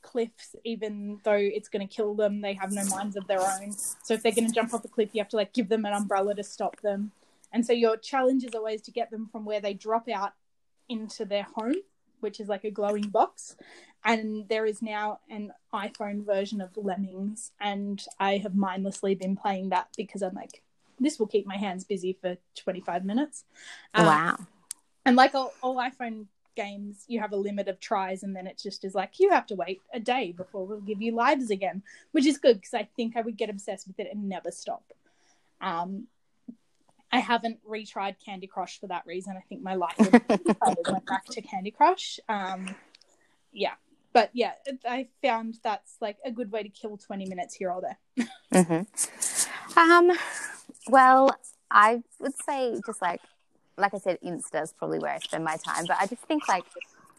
[0.00, 2.40] cliffs even though it's going to kill them.
[2.40, 3.72] They have no minds of their own.
[4.04, 5.84] So if they're going to jump off a cliff, you have to like give them
[5.84, 7.12] an umbrella to stop them.
[7.52, 10.32] And so your challenge is always to get them from where they drop out
[10.88, 11.76] into their home,
[12.20, 13.56] which is like a glowing box.
[14.04, 19.70] And there is now an iPhone version of Lemmings, and I have mindlessly been playing
[19.70, 20.62] that because I'm like,
[21.00, 23.44] this will keep my hands busy for 25 minutes.
[23.94, 24.36] Um, wow.
[25.04, 28.60] And like all, all iPhone games, you have a limit of tries, and then it
[28.60, 31.82] just is like, you have to wait a day before we'll give you lives again,
[32.12, 34.82] which is good because I think I would get obsessed with it and never stop.
[35.60, 36.08] Um,
[37.10, 39.34] I haven't retried Candy Crush for that reason.
[39.36, 42.20] I think my life went back to Candy Crush.
[42.28, 42.74] Um,
[43.52, 43.74] yeah,
[44.12, 44.52] but yeah,
[44.86, 48.26] I found that's like a good way to kill twenty minutes here or there.
[48.52, 49.78] mm-hmm.
[49.78, 50.12] Um,
[50.88, 51.30] well,
[51.70, 53.20] I would say just like
[53.76, 55.84] like I said, Insta is probably where I spend my time.
[55.86, 56.64] But I just think like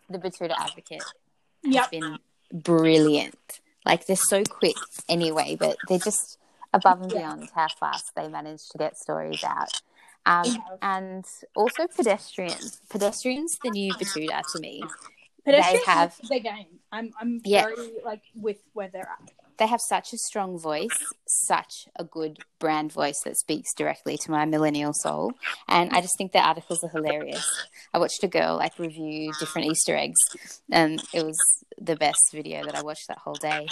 [0.09, 1.01] the Betoota Advocate
[1.63, 1.91] has Yep.
[1.91, 2.19] been
[2.51, 3.61] brilliant.
[3.85, 4.75] Like they're so quick
[5.07, 6.37] anyway, but they're just
[6.73, 7.17] above and Yeah.
[7.19, 9.81] beyond how fast they manage to get stories out.
[10.25, 10.57] Um, Yeah.
[10.81, 12.81] and also pedestrians.
[12.89, 14.83] Pedestrians, the new Betoota to me.
[15.45, 16.79] Pedestrians They have- their game.
[16.91, 17.63] I'm I'm Yeah.
[17.67, 19.31] very like with where they're at.
[19.59, 20.97] They have such a strong voice,
[21.27, 25.33] such a good brand voice that speaks directly to my millennial soul.
[25.67, 27.45] And I just think their articles are hilarious.
[27.93, 30.19] I watched a girl like review different Easter eggs,
[30.71, 31.37] and it was
[31.77, 33.67] the best video that I watched that whole day.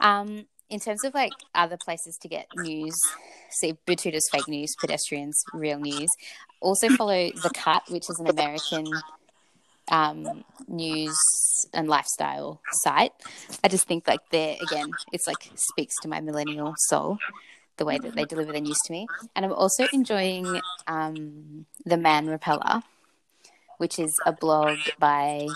[0.00, 2.98] Um, in terms of like other places to get news,
[3.50, 6.08] see Betoota's fake news, pedestrians, real news.
[6.60, 8.84] Also follow The Cut, which is an American
[9.90, 11.16] um, news
[11.72, 13.12] and lifestyle site.
[13.62, 17.18] I just think like they're again, it's like speaks to my millennial soul,
[17.76, 19.08] the way that they deliver their news to me.
[19.34, 22.82] And I'm also enjoying um, the Man Repeller,
[23.78, 25.48] which is a blog by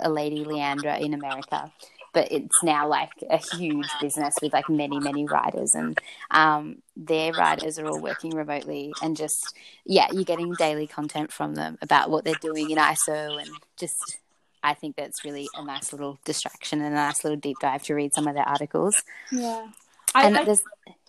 [0.00, 1.72] a lady Leandra in America.
[2.14, 5.98] But it's now like a huge business with like many, many writers, and
[6.30, 8.92] um, their writers are all working remotely.
[9.02, 9.54] And just,
[9.84, 14.18] yeah, you're getting daily content from them about what they're doing in ISO, and just,
[14.62, 17.94] I think that's really a nice little distraction and a nice little deep dive to
[17.94, 19.02] read some of their articles.
[19.30, 19.66] Yeah.
[20.14, 20.62] I, And I, there's,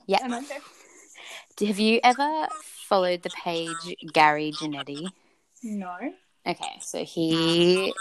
[0.07, 0.41] yeah,
[1.59, 2.47] have you ever
[2.89, 5.07] followed the page Gary Janetti?
[5.63, 5.95] No.
[6.47, 7.93] Okay, so he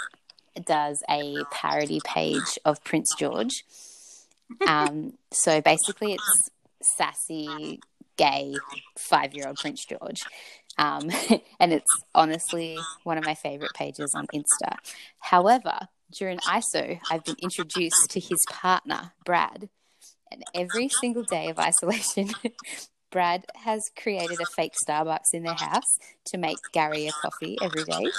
[0.65, 3.65] does a parody page of Prince George.
[4.67, 6.51] Um, so basically, it's
[6.83, 7.81] sassy,
[8.17, 8.55] gay,
[8.99, 10.23] five year old Prince George.
[10.79, 11.11] Um,
[11.61, 14.77] and it's honestly one of my favorite pages on Insta.
[15.19, 19.69] However, during ISO, I've been introduced to his partner, Brad.
[20.31, 22.31] And every single day of isolation,
[23.11, 27.85] Brad has created a fake Starbucks in their house to make Gary a coffee every
[27.85, 28.11] day.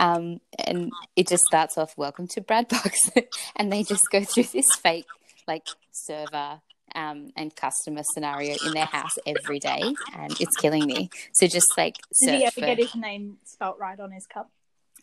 [0.00, 3.22] Um, and it just starts off, welcome to Bradbucks.
[3.56, 5.06] and they just go through this fake,
[5.46, 6.60] like, server
[6.94, 9.82] um, and customer scenario in their house every day.
[10.16, 11.10] And it's killing me.
[11.34, 12.60] So just like, Did he ever for.
[12.62, 14.50] get his name spelt right on his cup?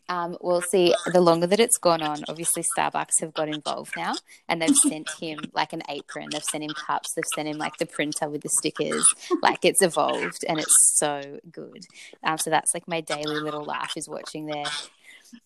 [0.09, 4.13] Um, well, see, the longer that it's gone on, obviously Starbucks have got involved now,
[4.47, 6.29] and they've sent him like an apron.
[6.31, 7.13] They've sent him cups.
[7.13, 9.05] They've sent him like the printer with the stickers.
[9.41, 11.85] Like it's evolved, and it's so good.
[12.23, 14.65] Um, so that's like my daily little laugh is watching their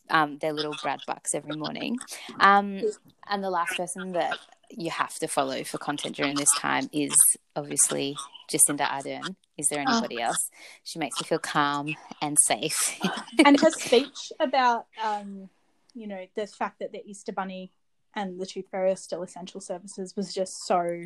[0.10, 1.98] um, their little Brad Bucks every morning.
[2.40, 2.82] Um,
[3.30, 4.38] and the last person that
[4.70, 7.16] you have to follow for content during this time is
[7.56, 8.16] obviously
[8.50, 9.36] Jacinda Ardern.
[9.62, 10.50] Is there anybody else?
[10.84, 13.00] She makes me feel calm and safe.
[13.46, 15.50] and her speech about um,
[15.94, 17.72] you know the fact that the Easter Bunny
[18.16, 21.06] and the Tooth Fairy are still essential services was just so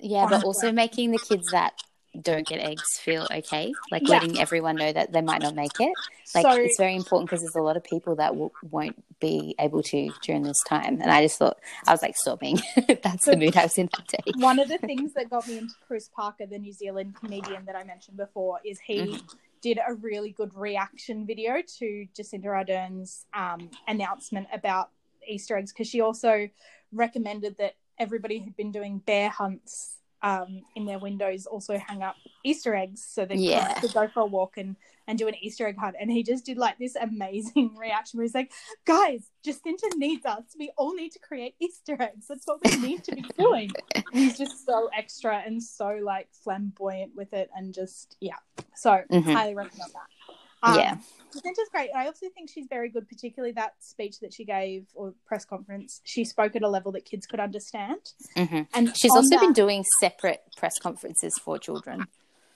[0.00, 1.74] Yeah, but also making the kids that
[2.20, 4.14] don't get eggs feel okay, like Yeah.
[4.14, 5.96] letting everyone know that they might not make it.
[6.34, 9.54] Like so it's very important because there's a lot of people that w- won't be
[9.58, 11.00] able to during this time.
[11.00, 12.60] And I just thought I was like sobbing.
[13.02, 14.32] That's the mood I was in that day.
[14.36, 17.76] one of the things that got me into Chris Parker, the New Zealand comedian that
[17.76, 19.34] I mentioned before, is he Mhm.
[19.60, 24.90] did a really good reaction video to Jacinda Ardern's um, announcement about
[25.26, 26.48] Easter eggs because she also
[26.92, 32.16] recommended that everybody who'd been doing bear hunts um, in their windows also hang up
[32.44, 33.74] Easter eggs so they Yeah.
[33.80, 35.96] could go for a walk and, and do an Easter egg hunt.
[36.00, 38.52] And he just did like this amazing reaction where he's like,
[38.84, 40.42] guys, Jacinta needs us.
[40.58, 42.26] We all need to create Easter eggs.
[42.28, 43.74] That's what we need to be doing.
[44.12, 48.36] And he's just so extra and so like flamboyant with it and just, yeah.
[48.74, 49.32] So Mhm.
[49.32, 50.34] highly recommend that.
[50.62, 50.96] Um, Yeah.
[51.32, 51.90] Jacinta's great.
[51.94, 56.00] I also think she's very good, particularly that speech that she gave or press conference.
[56.04, 58.00] She spoke at a level that kids could understand.
[58.36, 62.06] hmm And She's also that- been doing separate press conferences for children.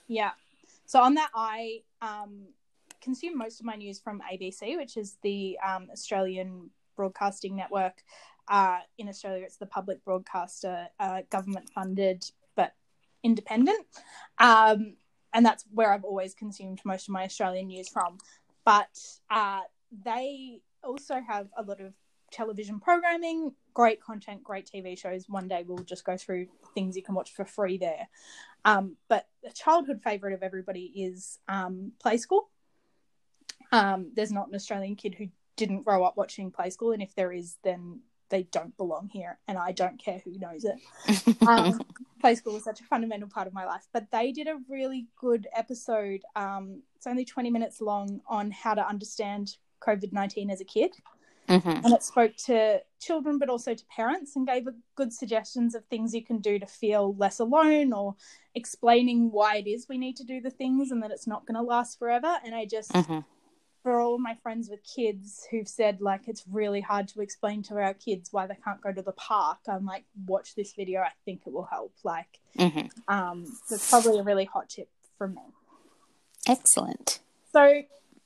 [0.09, 0.33] Yeah.
[0.87, 2.49] So on that, I um,
[3.01, 8.03] consume most of my news from ABC, which is the um, Australian Broadcasting Network.
[8.49, 12.25] Uh, in Australia, it's the public broadcaster, uh, government funded
[12.57, 12.75] but
[13.23, 13.87] independent.
[14.39, 14.97] Um,
[15.33, 18.19] and that's where I've always consumed most of my Australian news from.
[18.65, 18.99] But
[19.31, 19.61] uh,
[20.05, 21.95] they also have a lot of
[22.31, 25.29] television programming, great content, great TV shows.
[25.29, 28.09] One day we'll just go through things you can watch for free there.
[28.65, 32.49] Um, but a childhood favorite of everybody is um, Play School.
[33.71, 37.15] Um, there's not an Australian kid who didn't grow up watching Play School, and if
[37.15, 40.79] there is, then they don't belong here, and I don't care who knows it.
[42.23, 45.09] Play School was such a fundamental part of my life, but they did a really
[45.21, 46.23] good episode.
[46.37, 49.57] Um, it's only 20 minutes long on how to understand
[49.87, 50.93] COVID 19 as a kid.
[51.49, 55.75] Hmm and it spoke to children but also to parents and gave a good suggestions
[55.75, 58.15] of things you can do to feel less alone or
[58.55, 61.57] explaining why it is we need to do the things and that it's not going
[61.57, 62.39] to last forever.
[62.45, 63.19] And i just hmm
[63.83, 67.75] for all my friends with kids who've said like it's really hard to explain to
[67.75, 69.59] our kids why they can't go to the park.
[69.69, 71.93] I'm like watch this video i think it will help.
[72.05, 75.43] Like hmm um that's probably a really hot tip from me.
[76.49, 77.21] Excellent.
[77.53, 77.83] so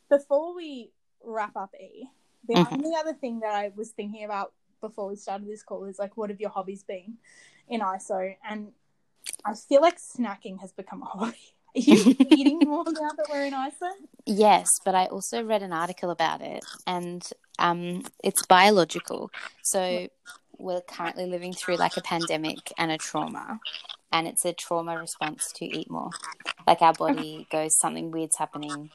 [0.09, 0.91] before we
[1.25, 2.09] wrap up e
[2.49, 2.73] the Mhm.
[2.73, 6.17] only other thing that i was thinking about before we started this call is like
[6.17, 7.19] what have your hobbies been
[7.69, 8.73] in iso and
[9.45, 13.45] i feel like snacking has become a hobby are you eating more now that we're
[13.45, 13.91] in iso
[14.29, 17.23] Yes, but I also read an article about it, and
[17.61, 19.31] um, it's biological.
[19.63, 20.09] So
[20.59, 23.61] we're currently living through like a pandemic and a trauma,
[24.11, 26.11] and it's a trauma response to eat more.
[26.67, 28.91] Like our body goes, something weird's happening.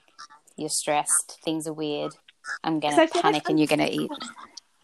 [0.57, 1.39] You're stressed.
[1.45, 2.15] Things are weird.
[2.63, 4.11] I'm gonna feel like panic, and you're gonna eat.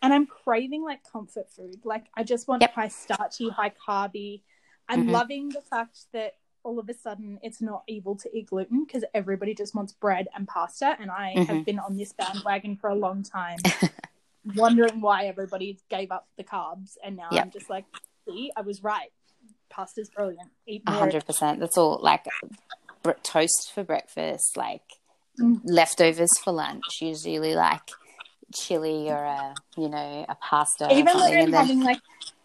[0.02, 2.74] and i'm craving like comfort food like i just want Yep.
[2.74, 4.44] high starchy high carby
[4.88, 5.12] i'm Mhm.
[5.12, 6.36] loving the fact that
[6.68, 10.28] all of a sudden it's not evil to eat gluten because everybody just wants bread
[10.36, 11.66] and pasta and i have Mhm.
[11.66, 13.58] been on this bandwagon for a long time
[14.56, 17.44] wondering why everybody gave up the carbs and now Yep.
[17.46, 17.86] i'm just like
[18.28, 19.12] see i was right
[19.70, 21.60] pasta's brilliant eat more hundred percent.
[21.60, 22.00] That's all.
[22.02, 22.26] Like
[23.04, 24.82] br- toast for breakfast, like
[25.40, 25.62] Mm.
[25.66, 26.84] leftovers for lunch.
[27.00, 27.88] Usually, like
[28.56, 30.88] chili or a you know a pasta.
[30.92, 32.00] even something, when i'm then- having like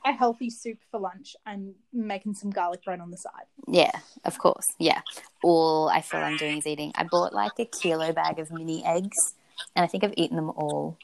[0.04, 3.92] a healthy soup for lunch i'm making some garlic bread on the side Yeah,
[4.24, 4.72] of course.
[4.78, 5.02] Yeah.
[5.42, 6.90] All I feel I'm doing is eating.
[6.96, 9.34] I bought like a kilo bag of mini eggs,
[9.76, 10.96] and I think I've eaten them all.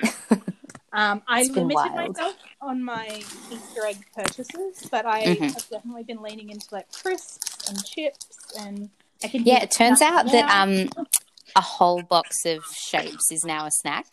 [0.92, 2.16] Um, I limited wild.
[2.16, 3.06] myself on my
[3.50, 5.52] Easter egg purchases, but I Mhm.
[5.52, 8.26] have definitely been leaning into like crisps and chips,
[8.58, 8.88] and
[9.22, 9.44] I can.
[9.44, 10.88] Yeah, it turns out that um,
[11.54, 14.06] a whole box of shapes is now a snack.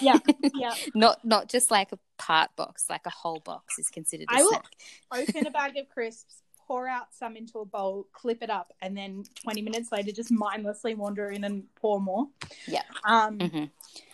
[0.00, 0.18] yeah,
[0.54, 0.74] yeah.
[0.94, 4.42] Not not just like a part box, like a whole box is considered a I
[4.42, 4.66] will- snack.
[5.12, 8.96] Open a bag of crisps, pour out some into a bowl, clip it up, and
[8.96, 12.28] then twenty minutes later, just mindlessly wander in and pour more.
[12.66, 12.82] Yeah.
[13.04, 13.64] Um, hmm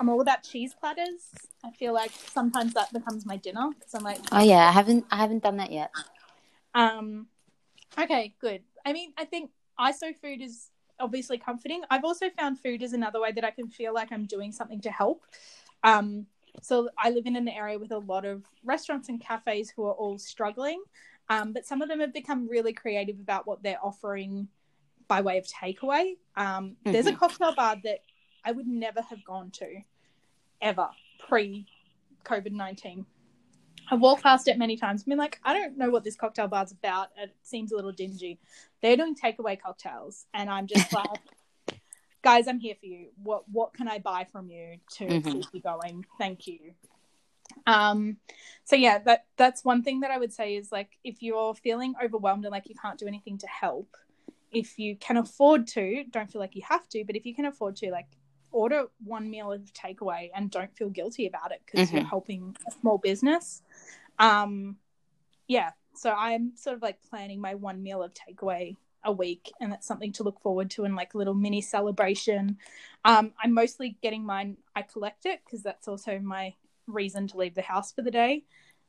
[0.00, 1.30] I'm all about cheese platters.
[1.64, 5.06] I feel like sometimes that becomes my dinner because I'm like, Oh yeah, I haven't
[5.10, 5.90] I haven't done that yet.
[6.74, 7.26] Um,
[7.98, 8.62] okay, good.
[8.84, 10.68] I mean, I think ISO food is
[11.00, 11.82] obviously comforting.
[11.90, 14.80] I've also found food is another way that I can feel like I'm doing something
[14.82, 15.24] to help.
[15.84, 16.26] Um,
[16.62, 19.92] so I live in an area with a lot of restaurants and cafes who are
[19.92, 20.82] all struggling,
[21.28, 24.48] um, but some of them have become really creative about what they're offering
[25.06, 26.16] by way of takeaway.
[26.36, 28.00] Um, There's a cocktail bar that
[28.44, 29.80] I would never have gone to
[30.60, 30.88] ever
[31.26, 31.66] pre
[32.24, 33.06] COVID 19.
[33.90, 35.02] I've walked past it many times.
[35.02, 37.08] I Been like, I don't know what this cocktail bar's about.
[37.16, 38.38] It seems a little dingy.
[38.82, 41.20] They're doing takeaway cocktails, and I'm just like,
[42.22, 43.08] guys, I'm here for you.
[43.22, 45.32] What what can I buy from you to Mhm.
[45.32, 46.04] keep you going?
[46.18, 46.74] Thank you.
[47.66, 48.18] Um,
[48.64, 51.94] so yeah, that that's one thing that I would say is like, if you're feeling
[52.02, 53.96] overwhelmed and like you can't do anything to help,
[54.50, 57.46] if you can afford to, don't feel like you have to, but if you can
[57.46, 58.08] afford to, like
[58.52, 62.08] order one meal of takeaway and don't feel guilty about it because you're Mhm.
[62.08, 63.62] helping a small business.
[64.18, 64.78] Um,
[65.46, 69.70] yeah, so I'm sort of like planning my one meal of takeaway a week, and
[69.72, 72.58] that's something to look forward to and like a little mini celebration.
[73.04, 74.56] Um, I'm mostly getting mine.
[74.74, 76.54] I collect it because that's also my
[76.86, 78.44] reason to leave the house for the day,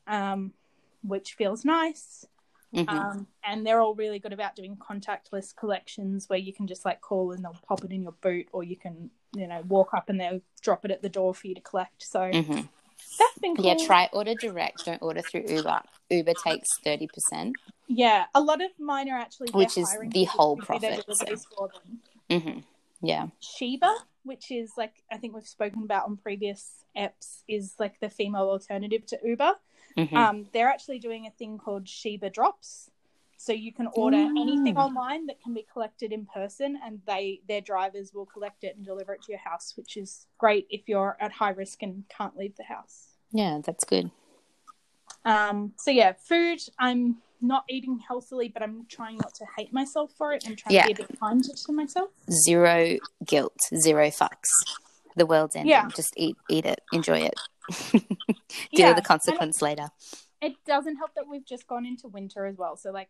[0.07, 0.53] um,
[1.03, 2.25] which feels nice.
[2.73, 2.87] Mhm.
[2.89, 7.01] Um, and they're all really good about doing contactless collections where you can just like
[7.01, 10.09] call and they'll pop it in your boot, or you can, you know, walk up
[10.09, 12.03] and they'll drop it at the door for you to collect.
[12.03, 12.69] So Mhm.
[13.17, 13.65] that's been cool.
[13.65, 14.85] Yeah, try order direct.
[14.85, 15.81] Don't order through Uber.
[16.11, 17.55] Uber takes thirty percent.
[17.87, 21.05] Yeah, a lot of mine are actually Which is the whole to do their profit,
[21.07, 21.13] so.
[21.25, 22.01] deliveries for them.
[22.29, 22.59] Mm-hmm.
[23.01, 23.27] Yeah.
[23.41, 28.09] Shebah, which is like I think we've spoken about on previous apps, is like the
[28.11, 29.55] female alternative to Uber.
[30.07, 30.13] Mhm.
[30.15, 32.89] Um, they're actually doing a thing called Shebah Drops.
[33.37, 34.83] So you can order anything Mm.
[34.85, 38.83] online that can be collected in person, and they their drivers will collect it and
[38.85, 42.35] deliver it to your house, which is great if you're at high risk and can't
[42.35, 43.15] leave the house.
[43.31, 44.11] yeah, that's good.
[45.23, 46.59] Um, so yeah, food.
[46.79, 50.75] I'm not eating healthily, but I'm trying not to hate myself for it and trying
[50.75, 50.87] Yeah.
[50.87, 52.09] to be a bit kinder to myself.
[52.29, 54.49] Zero guilt, zero fucks.
[55.15, 55.69] The world's ending.
[55.69, 55.87] Yeah.
[55.95, 57.39] Just eat, eat it, enjoy it.
[57.69, 58.09] Deal
[58.71, 59.89] Yeah, with the consequence later.
[60.41, 62.75] it doesn't help that we've just gone into winter as well.
[62.77, 63.09] So like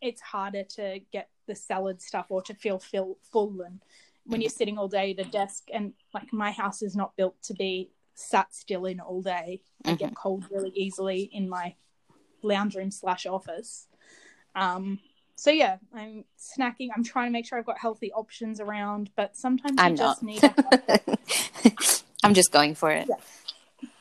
[0.00, 3.80] it's harder to get the salad stuff or to feel feel full and
[4.26, 7.40] when you're sitting all day at a desk and like my house is not built
[7.44, 9.62] to be sat still in all day.
[9.84, 11.74] I get cold really easily in my
[12.42, 13.86] lounge room slash office.
[14.54, 14.98] Um
[15.38, 16.88] so yeah, I'm snacking.
[16.96, 20.30] I'm trying to make sure I've got healthy options around, but sometimes I'm just not.
[20.30, 21.00] need a
[22.24, 23.06] I'm just going for it.
[23.08, 23.16] Yeah.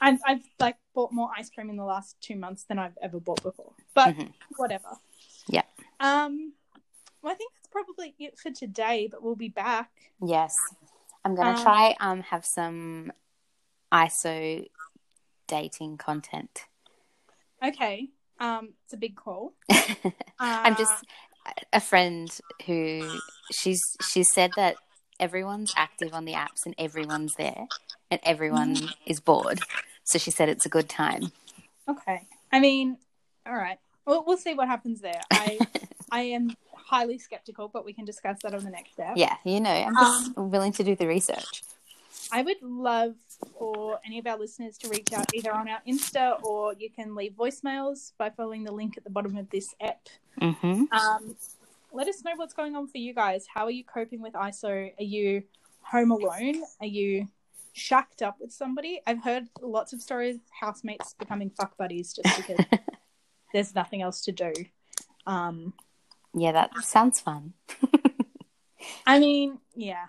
[0.02, 3.20] I've, I've like bought more ice cream in the last two months than I've ever
[3.20, 3.72] bought before.
[3.94, 4.34] But Mhm.
[4.58, 4.98] whatever.
[5.48, 5.64] Yeah.
[6.00, 6.54] Um,
[7.22, 9.08] well, I think that's probably it for today.
[9.10, 9.92] But we'll be back.
[10.22, 10.56] Yes.
[11.24, 13.12] I'm gonna Um, try um have some
[13.92, 14.68] ISO
[15.48, 16.66] dating content.
[17.64, 18.10] Okay.
[18.40, 19.54] Um, it's a big call.
[20.40, 21.06] I'm Uh, just
[21.72, 23.10] a friend who
[23.52, 24.78] she's she said that
[25.20, 27.68] everyone's active on the apps and everyone's there
[28.12, 29.62] and everyone is bored.
[30.04, 31.32] So she said it's a good time.
[31.88, 32.24] okay.
[32.52, 32.98] I mean,
[33.46, 33.80] all right.
[34.06, 35.22] Well, we'll see what happens there.
[35.32, 35.60] I
[36.12, 39.14] I am highly skeptical, but we can discuss that on the next step.
[39.16, 41.64] Yeah, you know, I'm just willing to do the research.
[42.32, 43.16] I would love
[43.58, 47.16] for any of our listeners to reach out either on our Insta or you can
[47.16, 50.08] leave voicemails by following the link at the bottom of this app.
[50.40, 51.36] hmm Um,
[51.96, 53.46] let us know what's going on for you guys.
[53.52, 54.92] How are you coping with ISO?
[55.00, 55.44] Are you
[55.82, 56.62] home alone?
[56.82, 57.30] Are you
[57.72, 59.02] shacked up with somebody?
[59.08, 62.66] I've heard lots of stories of housemates becoming fuck buddies just because
[63.54, 64.52] there's nothing else to do.
[65.26, 65.74] Um,
[66.34, 67.54] Yeah, that sounds fun.
[69.08, 70.08] I mean, yeah,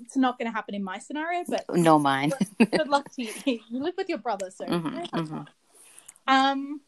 [0.00, 2.32] it's not going to happen in my scenario, but Nor mine.
[2.70, 3.60] good luck to you.
[3.68, 5.46] You live with your brother, so Mhm, have mhm.
[6.28, 6.80] Um,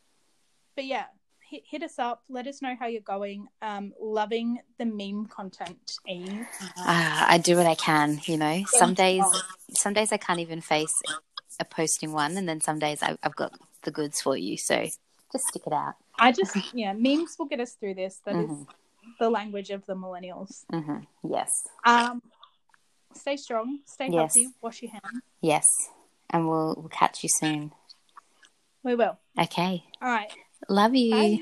[0.76, 1.06] but yeah,
[1.52, 2.22] hit, hit us up.
[2.28, 3.46] Let us know how you're going.
[3.60, 6.46] Um, loving the meme content, Eve.
[6.78, 8.64] Uh, I do what I can, you know.
[8.66, 9.24] Some days,
[9.76, 10.94] some days I can't even face
[11.60, 14.56] a posting one, and then some days I, I've got the goods for you.
[14.56, 14.82] So
[15.30, 15.94] just stick it out.
[16.18, 18.20] I just yeah, memes will get us through this.
[18.24, 18.66] That is Mhm.
[19.20, 20.64] the language of the millennials.
[20.70, 21.50] hmm Yes,
[21.84, 22.22] Um,
[23.14, 24.34] stay strong, stay Yes.
[24.34, 25.22] healthy, wash your hands.
[25.42, 25.66] yes,
[26.30, 27.72] and we'll we'll catch you soon.
[28.82, 29.18] We will.
[29.38, 30.32] Okay, All right.
[30.68, 31.10] love you.
[31.12, 31.40] Bye.